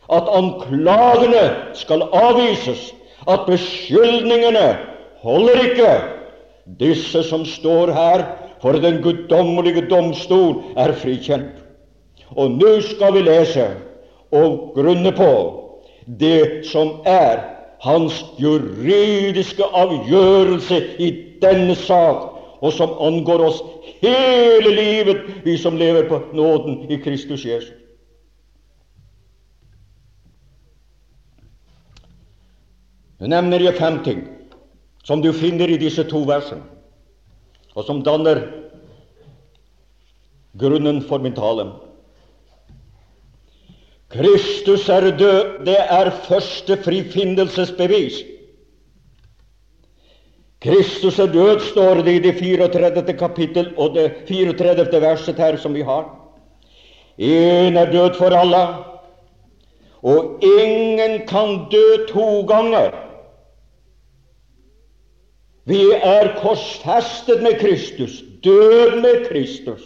at 0.10 0.29
anklagene 0.34 1.43
skal 1.77 2.01
avvises, 2.13 2.93
at 3.29 3.45
beskyldningene 3.47 4.77
holder 5.21 5.62
ikke. 5.67 5.91
Disse 6.79 7.23
som 7.23 7.45
står 7.45 7.91
her 7.93 8.23
for 8.62 8.71
den 8.82 9.01
guddommelige 9.03 9.86
domstol, 9.89 10.63
er 10.77 10.93
frikjent. 10.97 11.62
Og 12.38 12.51
nå 12.58 12.79
skal 12.86 13.13
vi 13.13 13.23
lese 13.25 13.67
og 14.32 14.73
grunne 14.75 15.13
på 15.17 15.32
det 16.19 16.65
som 16.69 16.99
er 17.05 17.41
hans 17.86 18.23
juridiske 18.41 19.63
avgjørelse 19.63 20.82
i 20.99 21.10
denne 21.41 21.75
sak, 21.75 22.28
og 22.59 22.73
som 22.75 22.95
angår 22.99 23.43
oss 23.45 23.59
hele 24.01 24.71
livet, 24.75 25.21
vi 25.45 25.57
som 25.57 25.77
lever 25.79 26.09
på 26.09 26.19
nåden 26.35 26.81
i 26.91 26.97
Kristus 27.03 27.45
Jesus. 27.47 27.75
Nå 33.19 33.27
nevner 33.27 33.63
jeg 33.63 33.79
fem 33.79 33.99
ting 34.03 34.21
som 35.03 35.23
du 35.23 35.31
finner 35.35 35.71
i 35.71 35.79
disse 35.79 36.03
to 36.07 36.21
versene, 36.27 36.63
og 37.75 37.85
som 37.87 38.03
danner 38.03 38.43
grunnen 40.59 41.01
for 41.07 41.23
min 41.23 41.35
tale. 41.35 41.67
Kristus 44.09 44.87
er 44.89 45.11
død, 45.17 45.65
det 45.67 45.77
er 45.79 46.11
første 46.25 46.77
frifinnelsesbevis. 46.83 48.23
Kristus 50.60 51.19
er 51.19 51.31
død, 51.31 51.60
står 51.60 52.01
det 52.03 52.13
i 52.13 52.19
det 52.19 52.35
34. 52.35 53.13
kapittel 53.13 53.73
og 53.77 53.95
det 53.95 54.12
34. 54.27 55.01
verset 55.01 55.37
her 55.39 55.57
som 55.57 55.73
vi 55.73 55.81
har. 55.81 56.10
En 57.17 57.77
er 57.77 57.91
død 57.91 58.17
for 58.17 58.35
alle, 58.35 58.63
og 60.03 60.43
ingen 60.43 61.27
kan 61.27 61.65
dø 61.71 62.05
to 62.12 62.41
ganger. 62.47 62.91
Vi 65.65 65.81
er 66.03 66.33
korsfestet 66.41 67.43
med 67.43 67.60
Kristus, 67.60 68.23
død 68.43 69.01
med 69.01 69.25
Kristus. 69.29 69.81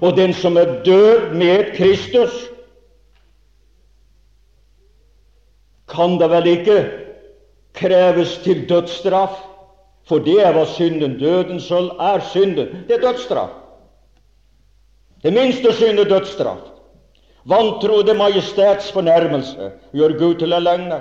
Og 0.00 0.16
den 0.16 0.32
som 0.32 0.56
er 0.56 0.82
død 0.84 1.34
med 1.34 1.76
Kristus, 1.76 2.48
kan 5.88 6.18
det 6.20 6.30
vel 6.30 6.46
ikke 6.46 7.01
kreves 7.74 8.38
til 8.44 8.68
dødsstraff, 8.68 9.32
for 10.08 10.18
det 10.18 10.40
er 10.42 10.52
hva 10.52 10.64
synden, 10.66 11.18
dødens 11.20 11.68
sølv, 11.70 11.94
er 12.00 12.20
synden. 12.32 12.84
Det 12.88 12.96
er 12.98 13.06
dødsstraff. 13.06 13.52
Det 15.22 15.32
minste 15.32 15.72
synd 15.72 15.98
er 15.98 16.04
dødsstraff. 16.10 16.72
Vantro 17.44 18.02
det 18.02 18.16
majestets 18.16 18.92
fornærmelse, 18.92 19.72
gjør 19.92 20.18
Gud 20.18 20.34
til 20.34 20.52
en 20.52 20.62
løgner. 20.62 21.00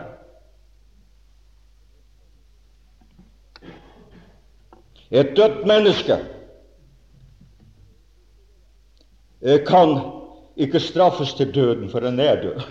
Et 5.11 5.34
dødt 5.36 5.67
menneske 5.67 6.17
eh, 9.41 9.59
kan 9.67 9.99
ikke 10.55 10.80
straffes 10.80 11.34
til 11.34 11.55
døden, 11.55 11.89
for 11.89 11.99
den 11.99 12.19
er 12.19 12.41
død. 12.41 12.61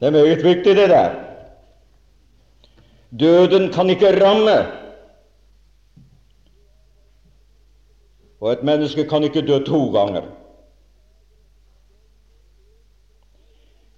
Det 0.00 0.06
er 0.06 0.10
meget 0.10 0.44
viktig, 0.44 0.76
det 0.76 0.88
der. 0.88 1.23
Døden 3.20 3.72
kan 3.72 3.90
ikke 3.90 4.14
ramme. 4.18 4.56
Og 8.40 8.52
et 8.52 8.64
menneske 8.66 9.04
kan 9.08 9.22
ikke 9.24 9.44
dø 9.46 9.58
to 9.64 9.86
ganger. 9.94 10.26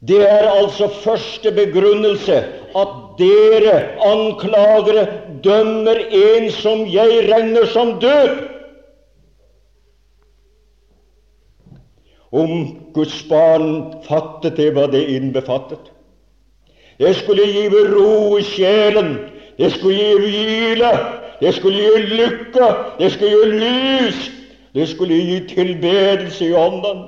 Det 0.08 0.20
er 0.22 0.50
altså 0.50 0.88
første 0.88 1.50
begrunnelse 1.52 2.36
at 2.76 2.92
dere 3.18 3.78
anklagere 4.04 5.06
dømmer 5.44 6.02
en 6.12 6.50
som 6.52 6.84
jeg 6.92 7.24
regner 7.32 7.66
som 7.72 7.96
død. 8.00 8.36
Om 12.32 12.52
Guds 12.94 13.22
barn 13.30 13.68
fattet 14.04 14.60
det 14.60 14.72
hva 14.76 14.86
det 14.92 15.06
innbefattet. 15.16 15.95
Det 16.98 17.14
skulle 17.14 17.44
give 17.46 17.82
ro 17.92 18.38
i 18.38 18.42
sjelen, 18.42 19.18
det 19.58 19.72
skulle 19.72 19.96
gi 19.96 20.14
hvile, 20.20 20.92
det 21.40 21.52
skulle 21.54 21.82
gi 21.82 22.06
lykke, 22.16 22.70
det 22.98 23.10
skulle 23.12 23.30
gi 23.30 23.50
lys, 23.60 24.30
det 24.74 24.88
skulle 24.88 25.14
gi 25.14 25.40
tilbedelse 25.48 26.46
i 26.46 26.54
ånden. 26.54 27.04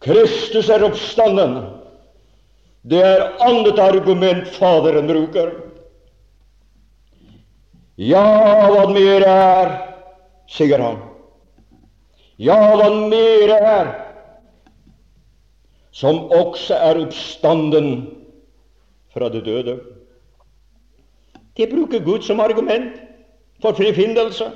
Kristus 0.00 0.68
er 0.68 0.84
oppstanden. 0.86 1.58
Det 2.82 3.02
er 3.04 3.26
annet 3.44 3.78
argument 3.78 4.48
Faderen 4.56 5.10
bruker. 5.10 5.50
Ja, 8.00 8.24
hva 8.72 8.86
mer 8.88 9.26
er, 9.28 9.74
sier 10.48 10.80
han. 10.80 11.02
Ja, 12.40 12.56
hva 12.80 12.88
mer 13.10 13.52
er, 13.58 13.90
som 15.92 16.30
også 16.30 16.74
er 16.74 17.02
oppstanden 17.04 18.06
fra 19.14 19.28
det 19.28 19.44
døde. 19.44 19.80
Det 21.56 21.70
bruker 21.70 22.04
Gud 22.04 22.22
som 22.22 22.40
argument 22.40 23.00
for 23.62 23.72
frifinnelse. 23.72 24.52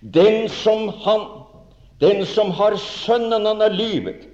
Den 0.00 0.48
som 0.48 0.88
han 0.88 1.26
den 2.00 2.26
som 2.26 2.50
har 2.50 2.76
Sønnen, 2.76 3.46
han 3.46 3.60
er 3.60 3.68
livet. 3.68 4.24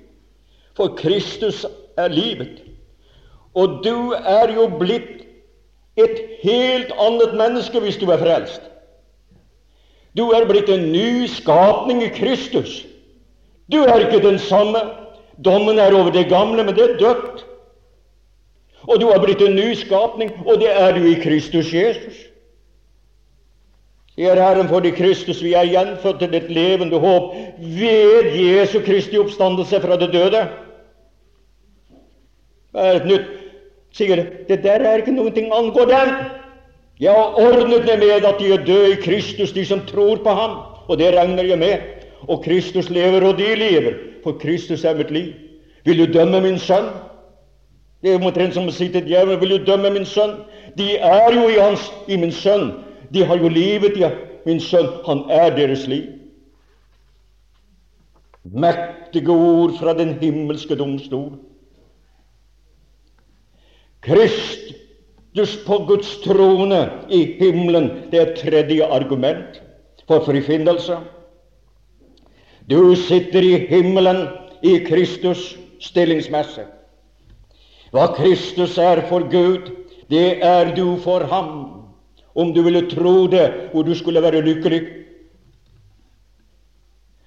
For 0.77 0.95
Kristus 0.97 1.64
er 1.99 2.09
livet. 2.09 2.62
Og 3.55 3.81
du 3.85 4.12
er 4.12 4.53
jo 4.55 4.69
blitt 4.79 5.25
et 5.97 6.21
helt 6.43 6.93
annet 7.01 7.35
menneske 7.35 7.81
hvis 7.81 7.99
du 7.99 8.11
er 8.12 8.21
frelst. 8.21 8.61
Du 10.17 10.31
er 10.37 10.47
blitt 10.49 10.71
en 10.73 10.93
ny 10.93 11.27
skapning 11.29 12.05
i 12.05 12.12
Kristus. 12.12 12.85
Du 13.73 13.83
er 13.83 14.05
ikke 14.05 14.23
den 14.23 14.39
samme. 14.39 14.85
Dommen 15.45 15.78
er 15.78 15.95
over 15.95 16.11
det 16.11 16.28
gamle, 16.28 16.64
men 16.64 16.74
det 16.74 16.84
er 16.84 16.99
dødt. 16.99 17.45
Og 18.87 19.01
du 19.01 19.07
har 19.11 19.20
blitt 19.20 19.43
en 19.43 19.57
ny 19.57 19.74
skapning, 19.74 20.30
og 20.47 20.61
det 20.61 20.70
er 20.70 20.95
du 20.95 21.05
i 21.05 21.18
Kristus 21.20 21.72
Jesus. 21.74 22.22
Jeg 24.16 24.32
er 24.32 24.41
Herren 24.41 24.68
for 24.68 24.80
de 24.80 24.95
Kristus, 24.97 25.43
vi 25.45 25.53
er 25.53 25.68
gjenfødt 25.68 26.22
til 26.22 26.34
et 26.34 26.51
levende 26.51 26.99
håp 26.99 27.34
ved 27.59 28.30
Jesu 28.32 28.78
Kristi 28.80 29.18
oppstandelse 29.20 29.80
fra 29.80 29.99
det 30.01 30.12
døde. 30.12 30.47
Det 32.72 32.87
er 32.87 33.01
et 33.01 33.11
nytt 33.11 33.37
sier 33.97 34.22
det 34.49 34.61
der 34.64 34.84
er 34.84 35.01
ikke 35.01 35.14
noe 35.14 35.32
angår 35.32 35.89
dem. 35.91 36.16
Jeg 37.01 37.12
har 37.12 37.37
ordnet 37.41 37.84
det 37.87 37.99
med 38.01 38.24
at 38.24 38.39
de 38.41 38.53
er 38.53 38.64
døde 38.64 38.93
i 38.95 39.01
Kristus, 39.01 39.53
de 39.53 39.64
som 39.64 39.84
tror 39.87 40.16
på 40.24 40.32
ham. 40.32 40.59
Og 40.89 40.99
det 40.99 41.12
regner 41.14 41.45
jeg 41.45 41.59
med. 41.59 41.78
Og 42.28 42.43
Kristus 42.45 42.89
lever, 42.91 43.24
og 43.24 43.39
de 43.39 43.55
lever. 43.55 43.99
For 44.27 44.35
Kristus 44.43 44.83
er 44.85 44.97
mitt 44.99 45.11
liv. 45.14 45.35
Vil 45.85 46.01
du 46.03 46.12
dømme 46.12 46.41
min 46.43 46.59
sønn? 46.59 46.89
Det 48.03 48.11
er 48.11 48.18
omtrent 48.18 48.57
som 48.57 48.66
å 48.66 48.72
si 48.74 48.89
til 48.91 49.07
djevelen, 49.07 49.39
vil 49.39 49.55
du 49.55 49.68
dømme 49.68 49.93
min 49.95 50.07
sønn? 50.07 50.41
De 50.74 50.97
er 50.99 51.31
jo 51.31 51.45
i, 51.47 51.61
hans, 51.61 51.85
i 52.11 52.18
min 52.18 52.35
sønn. 52.35 52.72
De 53.14 53.22
har 53.22 53.39
jo 53.39 53.47
livet, 53.47 53.95
ja. 53.95 54.11
Min 54.47 54.59
sønn, 54.59 54.91
han 55.07 55.22
er 55.31 55.55
deres 55.55 55.87
liv. 55.87 56.11
Mektige 58.51 59.31
ord 59.31 59.79
fra 59.79 59.95
den 59.95 60.16
himmelske 60.18 60.74
domstol. 60.74 61.37
Kristus 64.03 65.55
på 65.66 65.85
Guds 65.87 66.16
trone 66.27 66.83
i 67.14 67.22
himmelen, 67.39 67.93
det 68.11 68.22
er 68.24 68.35
tredje 68.43 68.91
argument 68.91 69.62
for 70.11 70.27
frifinnelse. 70.27 70.99
Du 72.67 72.97
sitter 72.97 73.43
i 73.43 73.59
himmelen 73.71 74.27
i 74.62 74.79
Kristus 74.87 75.55
stillingsmessig. 75.81 76.67
Hva 77.95 78.09
Kristus 78.17 78.79
er 78.79 79.05
for 79.09 79.29
Gud, 79.31 79.71
det 80.11 80.43
er 80.43 80.75
du 80.75 80.97
for 81.03 81.25
ham 81.31 81.77
om 82.37 82.53
du 82.53 82.62
ville 82.62 82.85
tro 82.91 83.27
det, 83.27 83.71
hvor 83.73 83.83
du 83.83 83.95
skulle 83.95 84.23
være 84.23 84.43
lykkelig. 84.45 84.83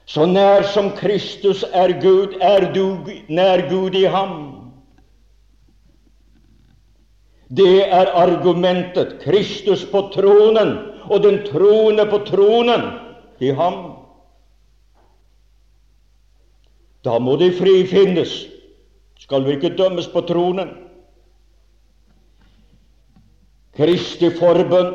Så 0.06 0.26
nær 0.26 0.64
som 0.74 0.92
Kristus 0.98 1.64
er 1.74 1.96
Gud, 2.02 2.38
er 2.42 2.72
du 2.74 2.98
nær 3.30 3.66
Gud 3.70 3.96
i 3.98 4.06
ham. 4.06 4.36
Det 7.50 7.90
er 7.90 8.12
argumentet. 8.14 9.18
Kristus 9.24 9.86
på 9.86 10.10
tronen, 10.14 10.78
og 11.10 11.24
den 11.24 11.42
troende 11.46 12.06
på 12.06 12.22
tronen 12.26 12.86
i 13.40 13.50
ham. 13.50 13.99
Da 17.04 17.20
må 17.20 17.36
de 17.39 17.52
frifinnes. 17.56 18.34
Skal 19.20 19.45
vi 19.45 19.56
ikke 19.58 19.76
dømmes 19.78 20.08
på 20.12 20.24
tronen? 20.28 20.72
Kristi 23.80 24.30
forbønn 24.36 24.91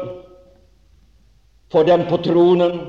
for 1.72 1.86
dem 1.88 2.04
på 2.06 2.18
tronen, 2.22 2.80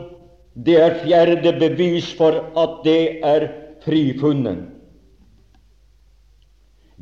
det 0.56 0.76
er 0.80 0.98
fjerde 1.04 1.54
bevis 1.60 2.12
for 2.18 2.36
at 2.60 2.82
det 2.86 3.20
er 3.26 3.48
frifunnet. 3.86 4.66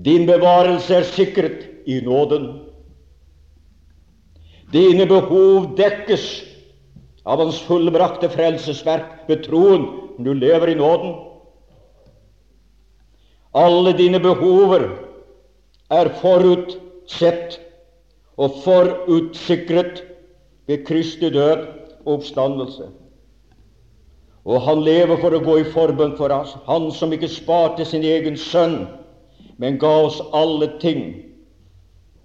Din 0.06 0.26
bevarelse 0.26 0.96
er 0.96 1.10
sikret 1.10 1.66
i 1.86 2.00
nåden. 2.06 2.48
Dine 4.74 5.06
behov 5.06 5.76
dekkes 5.78 6.24
av 7.26 7.44
Hans 7.44 7.60
fullbrakte 7.68 8.30
frelsesverk 8.34 9.28
ved 9.28 9.46
troen 9.46 9.86
du 10.24 10.34
lever 10.34 10.74
i 10.74 10.80
nåden. 10.80 11.14
Alle 13.54 13.94
dine 13.94 14.20
behover 14.20 14.88
er 15.94 16.10
forutsett 16.22 17.60
og 18.38 18.56
forutsikret 18.64 20.02
ved 20.68 20.86
Kristi 20.88 21.30
død 21.30 21.68
og 22.06 22.14
oppstandelse. 22.18 22.90
Og 24.46 24.62
han 24.62 24.82
lever 24.84 25.20
for 25.22 25.36
å 25.36 25.44
gå 25.44 25.60
i 25.62 25.70
forbønn 25.72 26.18
for 26.18 26.34
oss, 26.34 26.56
han 26.68 26.90
som 26.92 27.14
ikke 27.16 27.30
sparte 27.32 27.86
sin 27.88 28.04
egen 28.04 28.36
sønn, 28.40 28.88
men 29.62 29.78
ga 29.80 29.92
oss 30.08 30.20
alle 30.36 30.68
ting. 30.82 31.06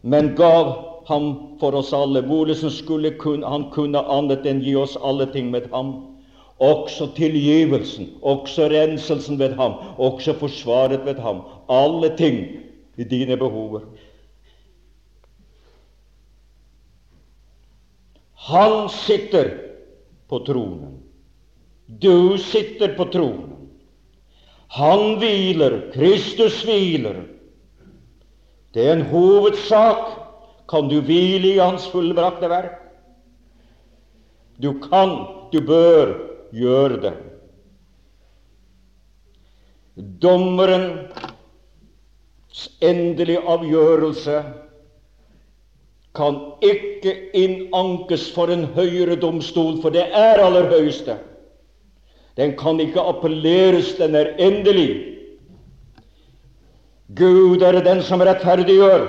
Men 0.02 0.32
gav 0.38 0.72
ham 1.08 1.56
for 1.60 1.76
oss 1.78 1.92
alle. 1.92 2.22
Hvordan 2.24 2.72
skulle 2.72 3.12
han 3.44 3.68
kunne 3.74 4.00
annet 4.00 4.46
enn 4.46 4.62
gi 4.64 4.74
oss 4.76 4.96
alle 5.02 5.28
ting 5.32 5.52
med 5.52 5.68
ham? 5.74 6.17
Også 6.58 7.06
tilgivelsen, 7.14 8.08
også 8.22 8.66
renselsen 8.72 9.38
ved 9.38 9.54
ham, 9.54 9.72
også 9.98 10.34
forsvaret 10.38 11.04
ved 11.06 11.20
ham. 11.22 11.42
Alle 11.70 12.16
ting 12.16 12.46
i 12.96 13.04
dine 13.04 13.36
behover. 13.36 13.80
Han 18.34 18.88
sitter 18.88 19.50
på 20.28 20.38
tronen. 20.46 20.98
Du 22.02 22.36
sitter 22.36 22.96
på 22.96 23.04
tronen. 23.04 23.54
Han 24.68 25.18
hviler, 25.18 25.80
Kristus 25.94 26.62
hviler. 26.62 27.22
Det 28.74 28.88
er 28.88 28.98
en 28.98 29.06
hovedsak. 29.12 30.10
Kan 30.68 30.90
du 30.90 31.00
hvile 31.00 31.54
i 31.54 31.58
Hans 31.58 31.86
fullbrakte 31.88 32.48
verk? 32.50 32.74
Du 34.62 34.74
kan, 34.82 35.14
du 35.52 35.62
bør 35.64 36.27
gjøre 36.54 37.00
det. 37.02 37.14
Dommerens 40.22 41.10
endelige 42.80 43.42
avgjørelse 43.42 44.42
kan 46.18 46.38
ikke 46.62 47.14
innankes 47.38 48.28
for 48.34 48.50
en 48.50 48.64
høyere 48.74 49.16
domstol, 49.20 49.82
for 49.82 49.90
det 49.94 50.06
er 50.14 50.42
aller 50.42 50.66
høyeste. 50.70 51.18
Den 52.38 52.56
kan 52.58 52.80
ikke 52.80 53.02
appelleres, 53.02 53.94
den 53.98 54.14
er 54.14 54.34
endelig. 54.38 55.18
Gud 57.18 57.62
er 57.62 57.80
den 57.82 58.02
som 58.02 58.20
rettferdiggjør. 58.22 59.06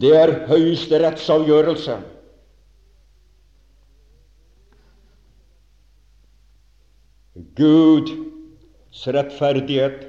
Det 0.00 0.14
er 0.16 0.34
høyesterettsavgjørelse. 0.46 1.98
Guds 7.60 9.06
rettferdighet 9.14 10.06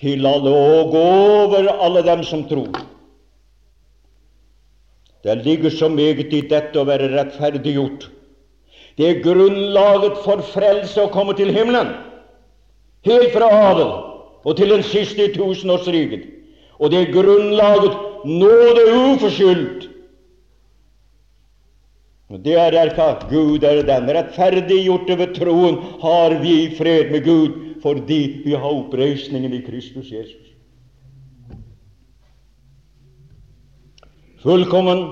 til 0.00 0.26
alle 0.26 0.50
og 0.50 0.94
over 0.96 1.68
alle 1.76 2.02
dem 2.06 2.24
som 2.24 2.46
tror. 2.48 2.72
Det 5.24 5.44
ligger 5.44 5.70
så 5.70 5.88
meget 5.88 6.32
i 6.32 6.40
dette 6.48 6.80
å 6.80 6.86
være 6.88 7.10
rettferdiggjort. 7.12 8.08
Det 8.96 9.08
er 9.08 9.22
grunnlaget 9.24 10.16
for 10.24 10.40
frelse 10.54 11.02
å 11.02 11.12
komme 11.12 11.36
til 11.36 11.52
himmelen, 11.52 11.92
helt 13.04 13.32
fra 13.36 13.48
adel 13.70 13.92
og 14.44 14.56
til 14.56 14.72
den 14.72 14.82
siste 14.84 15.28
i 15.28 15.34
tusenårsriket. 15.34 16.24
Og 16.80 16.90
det 16.92 17.02
er 17.02 17.12
grunnlaget 17.12 17.96
nåde 18.24 18.84
uforskyldt. 18.96 19.89
Det 22.30 22.54
er 22.54 22.70
derfor 22.70 23.24
Gud 23.26 23.64
er 23.66 23.82
den 23.82 24.06
rettferdiggjorte 24.14 25.16
ved 25.18 25.34
troen 25.34 25.80
har 25.98 26.36
vi 26.38 26.70
fred 26.78 27.10
med 27.10 27.24
Gud 27.24 27.56
fordi 27.82 28.42
vi 28.44 28.52
har 28.52 28.70
oppreisningen 28.70 29.52
i 29.56 29.62
Kristus 29.66 30.12
Jesus. 30.12 30.46
Fullkommen 34.42 35.02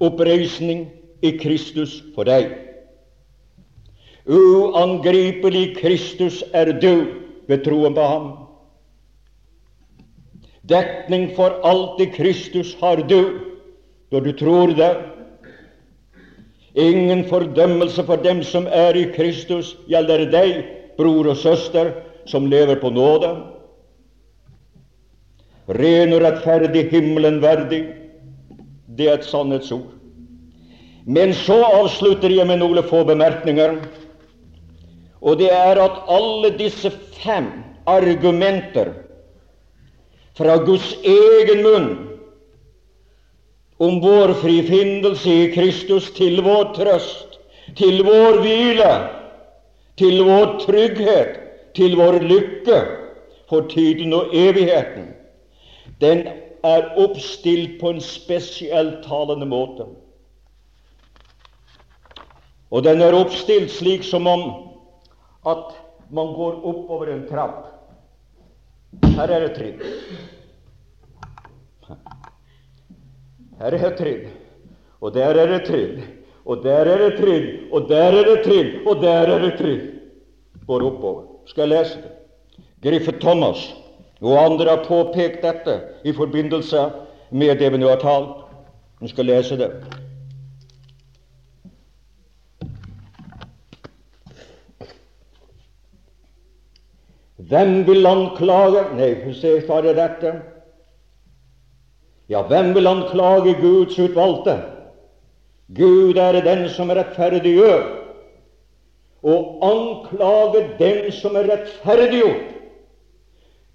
oppreisning 0.00 0.90
i 1.22 1.32
Kristus 1.40 2.02
for 2.14 2.28
deg. 2.28 2.52
Uangripelig 4.28 5.78
Kristus 5.80 6.42
er 6.52 6.74
du 6.76 6.92
ved 7.48 7.64
troen 7.64 7.96
på 7.96 8.04
ham. 8.04 8.26
Dekning 10.68 11.30
for 11.38 11.56
alt 11.64 12.02
i 12.04 12.10
Kristus 12.12 12.76
har 12.82 13.00
du 13.00 13.22
når 14.12 14.20
du 14.20 14.32
tror 14.36 14.76
det. 14.76 15.17
Ingen 16.78 17.24
fordømmelse 17.26 18.04
for 18.06 18.22
dem 18.22 18.42
som 18.46 18.68
er 18.70 18.94
i 18.94 19.08
Kristus, 19.14 19.74
gjelder 19.90 20.28
deg, 20.30 20.58
bror 20.98 21.32
og 21.32 21.38
søster, 21.40 21.90
som 22.28 22.46
lever 22.46 22.78
på 22.78 22.92
nåde. 22.94 23.32
Ren 25.74 26.14
og 26.14 26.22
rettferdig, 26.22 26.86
himmelen 26.92 27.40
verdig. 27.42 27.82
Det 28.98 29.08
er 29.08 29.18
et 29.18 29.26
sannhetsord. 29.26 29.90
Men 31.08 31.32
så 31.34 31.56
avslutter 31.64 32.30
jeg 32.30 32.46
med 32.46 32.60
noen 32.60 32.82
få 32.86 33.02
bemerkninger. 33.08 33.78
Og 35.24 35.38
det 35.40 35.50
er 35.50 35.80
at 35.82 36.02
alle 36.12 36.52
disse 36.58 36.92
fem 37.18 37.48
argumenter 37.88 38.92
fra 40.38 40.58
Guds 40.62 40.92
egen 41.02 41.64
munn 41.64 41.88
om 43.78 44.00
vår 44.00 44.32
frifinnelse 44.42 45.30
i 45.30 45.52
Kristus 45.54 46.10
til 46.16 46.42
vår 46.42 46.72
trøst, 46.74 47.38
til 47.78 48.02
vår 48.06 48.40
hvile, 48.42 48.92
til 49.98 50.22
vår 50.26 50.58
trygghet, 50.64 51.38
til 51.74 51.94
vår 51.98 52.18
lykke 52.26 52.80
for 53.48 53.68
tiden 53.70 54.12
og 54.12 54.34
evigheten, 54.34 55.12
den 56.00 56.26
er 56.66 56.90
oppstilt 56.98 57.78
på 57.80 57.94
en 57.94 58.00
spesielt 58.02 59.04
talende 59.06 59.46
måte. 59.46 59.86
Og 62.70 62.84
den 62.84 63.00
er 63.00 63.16
oppstilt 63.16 63.70
slik 63.72 64.04
som 64.04 64.26
om 64.26 64.42
at 65.48 65.70
man 66.10 66.34
går 66.34 66.58
oppover 66.66 67.12
en 67.14 67.24
trapp. 67.30 67.64
Her 69.04 69.30
er 69.30 69.46
et 69.46 69.56
trinn. 69.56 69.80
Her 73.58 73.74
er 73.74 73.82
det 73.82 73.96
trinn, 73.98 74.28
og 75.00 75.14
der 75.14 75.34
er 75.34 75.50
det 75.50 75.64
trill, 75.66 76.02
og 76.46 76.62
der 76.62 76.86
er 76.86 76.98
det 77.02 77.18
trill, 77.18 77.48
og 77.72 77.88
der 77.88 78.14
er 78.20 78.24
det 78.28 78.44
trill, 78.44 78.70
og 78.86 79.02
der 79.02 79.34
er 79.34 79.38
det 79.42 79.54
trill. 79.58 79.80
Går 80.66 80.84
oppover. 80.86 81.22
Skal 81.46 81.68
jeg 81.68 81.68
lese 81.68 81.98
det? 82.02 82.12
Griffith 82.82 83.18
Thomas 83.18 83.74
og 84.20 84.44
andre 84.44 84.68
har 84.70 84.84
påpekt 84.84 85.42
dette 85.42 85.80
i 86.04 86.12
forbindelse 86.12 86.90
med 87.30 87.58
det 87.58 87.72
vi 87.72 87.78
nå 87.78 87.88
har 87.88 88.02
talt. 88.02 88.44
Vi 89.00 89.08
skal 89.08 89.26
lese 89.26 89.58
det. 89.58 89.70
Hvem 97.48 97.86
vil 97.86 98.06
anklage 98.06 98.84
Nei, 98.98 99.12
se, 99.32 99.60
tar 99.66 99.86
jeg 99.86 99.96
dette. 99.96 100.32
Ja, 102.28 102.42
hvem 102.44 102.74
vil 102.76 102.86
anklage 102.86 103.54
Guds 103.60 103.98
utvalgte? 103.98 104.58
Gud 105.76 106.16
er 106.16 106.40
den 106.44 106.66
som 106.72 106.92
rettferdiggjør. 106.92 107.86
Å 109.24 109.34
anklage 109.64 110.62
den 110.78 111.08
som 111.12 111.36
er 111.36 111.48
rettferdiggjort, 111.50 112.54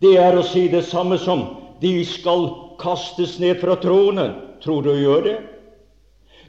det 0.04 0.14
er 0.20 0.38
å 0.38 0.46
si 0.46 0.68
det 0.72 0.84
samme 0.88 1.18
som 1.20 1.44
de 1.82 1.98
skal 2.08 2.48
kastes 2.80 3.38
ned 3.40 3.60
fra 3.62 3.76
tronen. 3.80 4.36
Tror 4.64 4.84
du 4.84 4.94
gjør 4.96 5.26
det? 5.26 5.38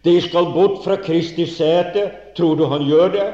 De 0.05 0.15
skal 0.23 0.53
bort 0.55 0.83
fra 0.85 0.97
Kristi 1.01 1.47
sete. 1.49 2.09
Tror 2.37 2.59
du 2.59 2.67
han 2.71 2.85
gjør 2.87 3.13
det? 3.15 3.29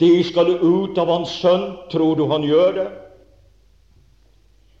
De 0.00 0.10
skal 0.24 0.56
ut 0.60 0.98
av 0.98 1.12
Hans 1.12 1.32
Sønn. 1.40 1.70
Tror 1.92 2.16
du 2.16 2.26
han 2.32 2.44
gjør 2.44 2.74
det? 2.76 2.88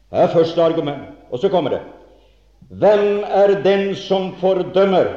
Det 0.08 0.24
er 0.24 0.32
første 0.32 0.64
argument. 0.64 1.08
Og 1.30 1.40
så 1.40 1.52
kommer 1.52 1.76
det. 1.76 1.82
Hvem 2.68 3.24
er 3.24 3.62
den 3.64 3.94
som 3.96 4.34
fordømmer? 4.40 5.08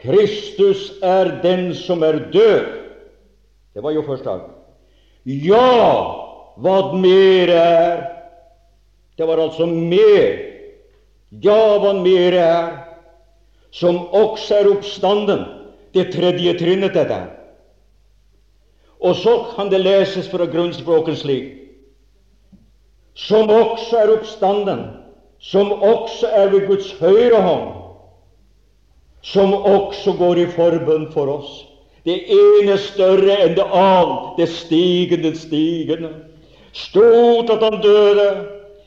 Kristus 0.00 0.92
er 1.02 1.40
den 1.42 1.74
som 1.74 2.02
er 2.02 2.18
død. 2.32 2.64
Det 3.74 3.82
var 3.82 3.90
jo 3.90 4.02
første 4.06 4.30
gang. 4.30 4.42
Ja, 5.24 5.68
hva 6.56 6.92
mer 6.96 7.52
er. 7.52 8.02
Det 9.18 9.28
var 9.28 9.40
altså 9.40 9.66
mer. 9.66 10.38
Ja, 11.42 11.78
hva 11.78 11.92
mer 11.98 12.36
er, 12.38 12.68
som 13.72 13.98
også 14.14 14.60
er 14.60 14.70
oppstanden. 14.70 15.44
Det 15.94 16.12
tredje 16.12 16.58
trinnet, 16.58 16.94
dette. 16.94 17.18
Og 19.00 19.16
så 19.16 19.34
kan 19.56 19.70
det 19.70 19.80
leses 19.80 20.28
fra 20.30 20.46
grunnspråket 20.46 21.18
slik 21.18 21.63
som 23.14 23.50
også 23.50 23.96
er 23.96 24.12
oppstanden, 24.16 24.84
som 25.38 25.72
også 25.72 26.26
er 26.26 26.50
ved 26.50 26.66
Guds 26.66 26.92
høyre 26.98 27.40
hånd, 27.42 27.70
som 29.22 29.54
også 29.54 30.12
går 30.18 30.42
i 30.42 30.46
forbønn 30.56 31.06
for 31.12 31.30
oss. 31.38 31.52
Det 32.04 32.18
ene 32.28 32.76
større 32.78 33.38
enn 33.46 33.54
det 33.56 33.64
annet, 33.64 34.34
det 34.36 34.48
stigende, 34.52 35.32
stigende. 35.38 36.10
Stort 36.74 37.52
at 37.54 37.62
han 37.64 37.78
døde, 37.80 38.28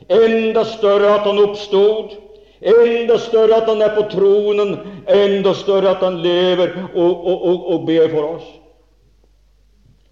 enda 0.10 0.64
større 0.70 1.16
at 1.16 1.26
han 1.26 1.40
oppstod, 1.42 2.14
enda 2.62 3.18
større 3.18 3.62
at 3.62 3.70
han 3.72 3.82
er 3.82 3.96
på 3.96 4.06
tronen, 4.12 4.76
enda 5.10 5.54
større 5.58 5.96
at 5.96 6.04
han 6.06 6.20
lever 6.22 6.76
og, 6.94 7.26
og, 7.26 7.48
og, 7.48 7.72
og 7.74 7.88
ber 7.88 8.10
for 8.12 8.30
oss. 8.36 8.52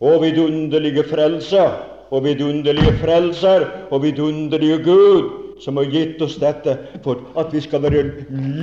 Og 0.01 0.23
vidunderlige 0.23 1.03
frelse 1.09 1.67
og 2.15 2.23
vidunderlige 2.23 2.93
frelser 3.01 3.65
og 3.91 4.03
vidunderlige 4.03 4.77
Gud, 4.83 5.31
som 5.63 5.77
har 5.79 5.89
gitt 5.91 6.21
oss 6.23 6.37
dette 6.39 6.77
for 7.03 7.23
at 7.39 7.51
vi 7.53 7.61
skal 7.63 7.83
være 7.83 8.03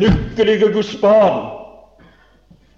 lykkelige 0.00 0.72
Guds 0.72 0.94
barn. 1.00 1.50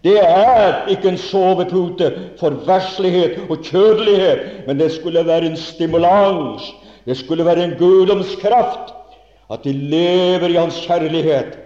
Det 0.04 0.18
er 0.20 0.88
ikke 0.92 1.14
en 1.14 1.18
sovepute 1.18 2.10
for 2.40 2.58
verslighet 2.66 3.46
og 3.48 3.62
kjødelighet, 3.64 4.66
men 4.66 4.80
det 4.80 4.90
skulle 4.92 5.22
være 5.26 5.48
en 5.48 5.56
stimulans. 5.56 6.66
Det 7.06 7.16
skulle 7.16 7.44
være 7.44 7.64
en 7.64 7.78
guddomskraft. 7.78 8.92
At 9.52 9.64
de 9.64 9.72
lever 9.72 10.48
i 10.48 10.58
Hans 10.58 10.80
kjærlighet 10.86 11.56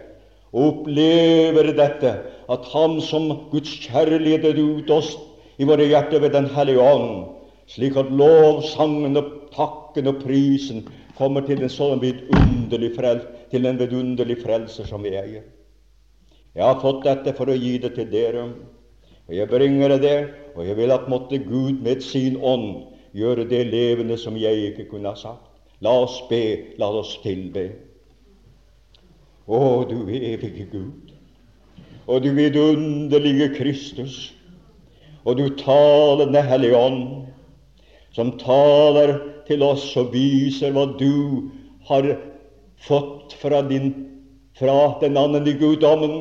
og 0.52 0.64
opplever 0.68 1.72
dette, 1.76 2.14
at 2.50 2.70
Han 2.72 3.00
som 3.00 3.28
Guds 3.50 3.70
kjærlighet 3.86 4.44
er 4.44 4.62
ut 4.62 4.90
oss 4.90 5.16
i 5.58 5.66
våre 5.66 5.86
hjerter 5.86 6.22
ved 6.22 6.30
Den 6.34 6.46
hellige 6.54 6.82
ånd, 6.82 7.37
slik 7.68 7.96
at 8.00 8.10
lovsangen 8.10 9.20
og 9.20 9.30
takken 9.54 10.08
og 10.08 10.22
prisen 10.22 10.86
kommer 11.18 11.44
til 11.44 11.62
en 11.62 11.72
sånn 11.72 12.00
vidunderlig 12.00 12.94
frel, 12.96 13.22
til 13.50 14.36
frelse 14.42 14.86
som 14.86 15.02
vi 15.02 15.16
eier. 15.18 15.44
Jeg 16.54 16.64
har 16.64 16.80
fått 16.80 17.04
dette 17.04 17.34
for 17.36 17.50
å 17.50 17.56
gi 17.56 17.76
det 17.78 17.94
til 17.94 18.08
dere, 18.10 18.48
og 19.28 19.34
jeg 19.34 19.50
bringer 19.50 19.98
det 20.00 20.18
og 20.56 20.64
jeg 20.66 20.76
vil 20.78 20.90
at 20.90 21.08
måtte 21.08 21.38
Gud 21.38 21.82
med 21.84 22.00
sin 22.02 22.38
ånd 22.40 22.88
gjøre 23.14 23.44
det 23.48 23.66
levende 23.68 24.16
som 24.18 24.36
jeg 24.36 24.72
ikke 24.72 24.88
kunne 24.90 25.12
ha 25.12 25.18
sagt. 25.18 25.44
La 25.80 25.92
oss 26.02 26.16
be, 26.30 26.74
la 26.78 26.88
oss 26.90 27.18
tilbe. 27.22 27.68
Å, 29.46 29.60
du 29.88 30.08
evige 30.10 30.66
Gud, 30.72 31.12
og 32.08 32.24
du 32.24 32.32
vidunderlige 32.36 33.52
Kristus, 33.54 34.34
og 35.24 35.38
du 35.38 35.46
talende 35.60 36.42
Hellige 36.42 36.76
Ånd, 36.76 37.27
som 38.18 38.34
taler 38.40 39.14
til 39.46 39.62
oss 39.62 39.92
og 40.00 40.10
viser 40.10 40.74
hva 40.74 40.88
du 40.98 41.46
har 41.86 42.08
fått 42.82 43.36
fra, 43.38 43.62
din, 43.62 43.92
fra 44.58 44.98
den 44.98 45.18
andre 45.20 45.54
guddommen 45.60 46.16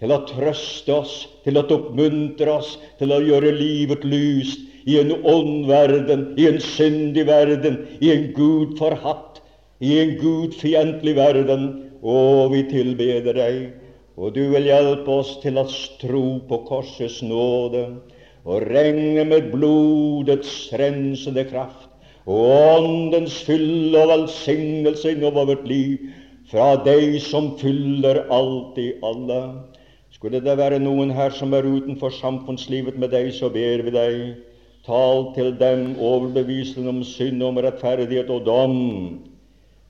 til 0.00 0.12
å 0.12 0.22
trøste 0.28 0.94
oss, 0.96 1.14
til 1.44 1.60
å 1.60 1.64
oppmuntre 1.76 2.56
oss, 2.56 2.76
til 2.96 3.12
å 3.12 3.20
gjøre 3.20 3.52
livet 3.56 4.04
lyst 4.08 4.64
i 4.88 4.96
en 5.00 5.12
ond 5.28 5.68
verden, 5.68 6.30
i 6.40 6.48
en 6.48 6.60
syndig 6.62 7.26
verden, 7.28 7.82
i 8.00 8.12
en 8.14 8.30
Gud 8.36 8.76
forhatt, 8.80 9.42
i 9.80 9.96
en 10.00 10.16
gudfiendtlig 10.20 11.16
verden. 11.18 11.68
Å, 12.06 12.46
vi 12.52 12.60
tilbeder 12.70 13.34
deg, 13.34 13.62
og 14.16 14.36
du 14.36 14.44
vil 14.52 14.68
hjelpe 14.68 15.20
oss 15.20 15.36
til 15.42 15.58
å 15.58 15.64
tro 16.00 16.26
på 16.48 16.60
korsets 16.68 17.18
nåde 17.24 17.88
og 18.46 18.62
regne 18.70 19.26
med 19.26 19.50
blodets 19.50 20.54
rensende 20.78 21.44
kraft 21.50 21.90
og 22.26 22.42
Åndens 22.78 23.38
fylle 23.46 23.98
og 24.02 24.08
velsignelse 24.10 25.12
innover 25.14 25.46
vårt 25.52 25.66
liv 25.70 26.08
fra 26.50 26.72
deg 26.82 27.20
som 27.22 27.52
fyller 27.60 28.24
alt 28.34 28.78
i 28.82 28.88
alle. 29.06 29.40
Skulle 30.10 30.40
det 30.42 30.56
være 30.58 30.80
noen 30.82 31.12
her 31.14 31.34
som 31.34 31.54
er 31.54 31.66
utenfor 31.66 32.14
samfunnslivet 32.18 32.98
med 32.98 33.12
deg, 33.14 33.30
så 33.34 33.50
ber 33.50 33.84
vi 33.86 33.94
deg. 33.94 34.18
Tal 34.86 35.32
til 35.34 35.52
dem 35.58 35.96
overbevisende 36.02 36.90
om 36.90 37.00
synd, 37.06 37.42
om 37.42 37.58
rettferdighet 37.62 38.30
og 38.30 38.44
dom. 38.46 38.76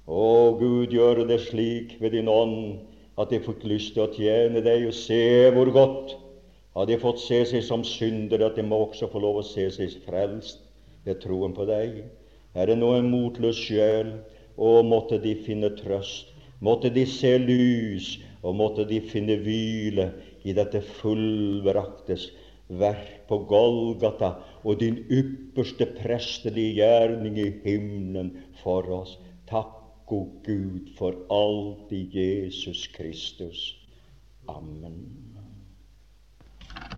Å 0.09 0.29
Gud, 0.61 0.93
gjør 0.93 1.25
det 1.29 1.43
slik 1.49 1.97
ved 2.01 2.17
din 2.17 2.29
ånd 2.33 2.79
at 3.21 3.33
de 3.33 3.41
fikk 3.45 3.65
lyst 3.69 3.95
til 3.97 4.05
å 4.05 4.13
tjene 4.13 4.61
deg 4.65 4.89
og 4.89 4.97
se 4.97 5.25
hvor 5.57 5.73
godt. 5.73 6.17
Har 6.77 6.87
de 6.87 6.99
fått 7.01 7.23
se 7.25 7.39
seg 7.49 7.63
som 7.65 7.81
syndere, 7.89 8.51
at 8.51 8.59
de 8.61 8.65
må 8.67 8.83
også 8.85 9.09
få 9.09 9.21
lov 9.25 9.41
å 9.41 9.45
se 9.49 9.65
seg 9.73 9.95
frelst 10.05 10.61
ved 11.07 11.23
troen 11.23 11.55
på 11.57 11.65
deg. 11.69 12.03
Er 12.53 12.69
det 12.69 12.77
nå 12.77 12.91
en 12.99 13.09
motløs 13.09 13.57
sjel, 13.57 14.11
og 14.61 14.85
måtte 14.89 15.17
de 15.23 15.33
finne 15.47 15.71
trøst, 15.79 16.35
måtte 16.61 16.91
de 16.93 17.07
se 17.09 17.33
lys, 17.41 18.11
og 18.45 18.59
måtte 18.61 18.85
de 18.89 19.01
finne 19.05 19.39
hvile 19.41 20.11
i 20.45 20.53
dette 20.57 20.83
fullbraktes 21.01 22.29
verk 22.69 23.25
på 23.29 23.39
Golgata 23.49 24.35
og 24.65 24.81
din 24.83 24.99
ypperste 25.13 25.89
prestelige 25.97 26.77
gjerning 26.83 27.39
i 27.41 27.49
himmelen 27.65 28.35
for 28.63 28.89
oss. 29.01 29.17
Takk, 29.51 29.73
o 30.13 30.21
Gud, 30.47 30.93
for 30.99 31.17
alt 31.35 31.91
i 31.97 32.05
Jesus 32.13 32.87
Kristus. 32.95 33.73
Amen. 34.49 35.26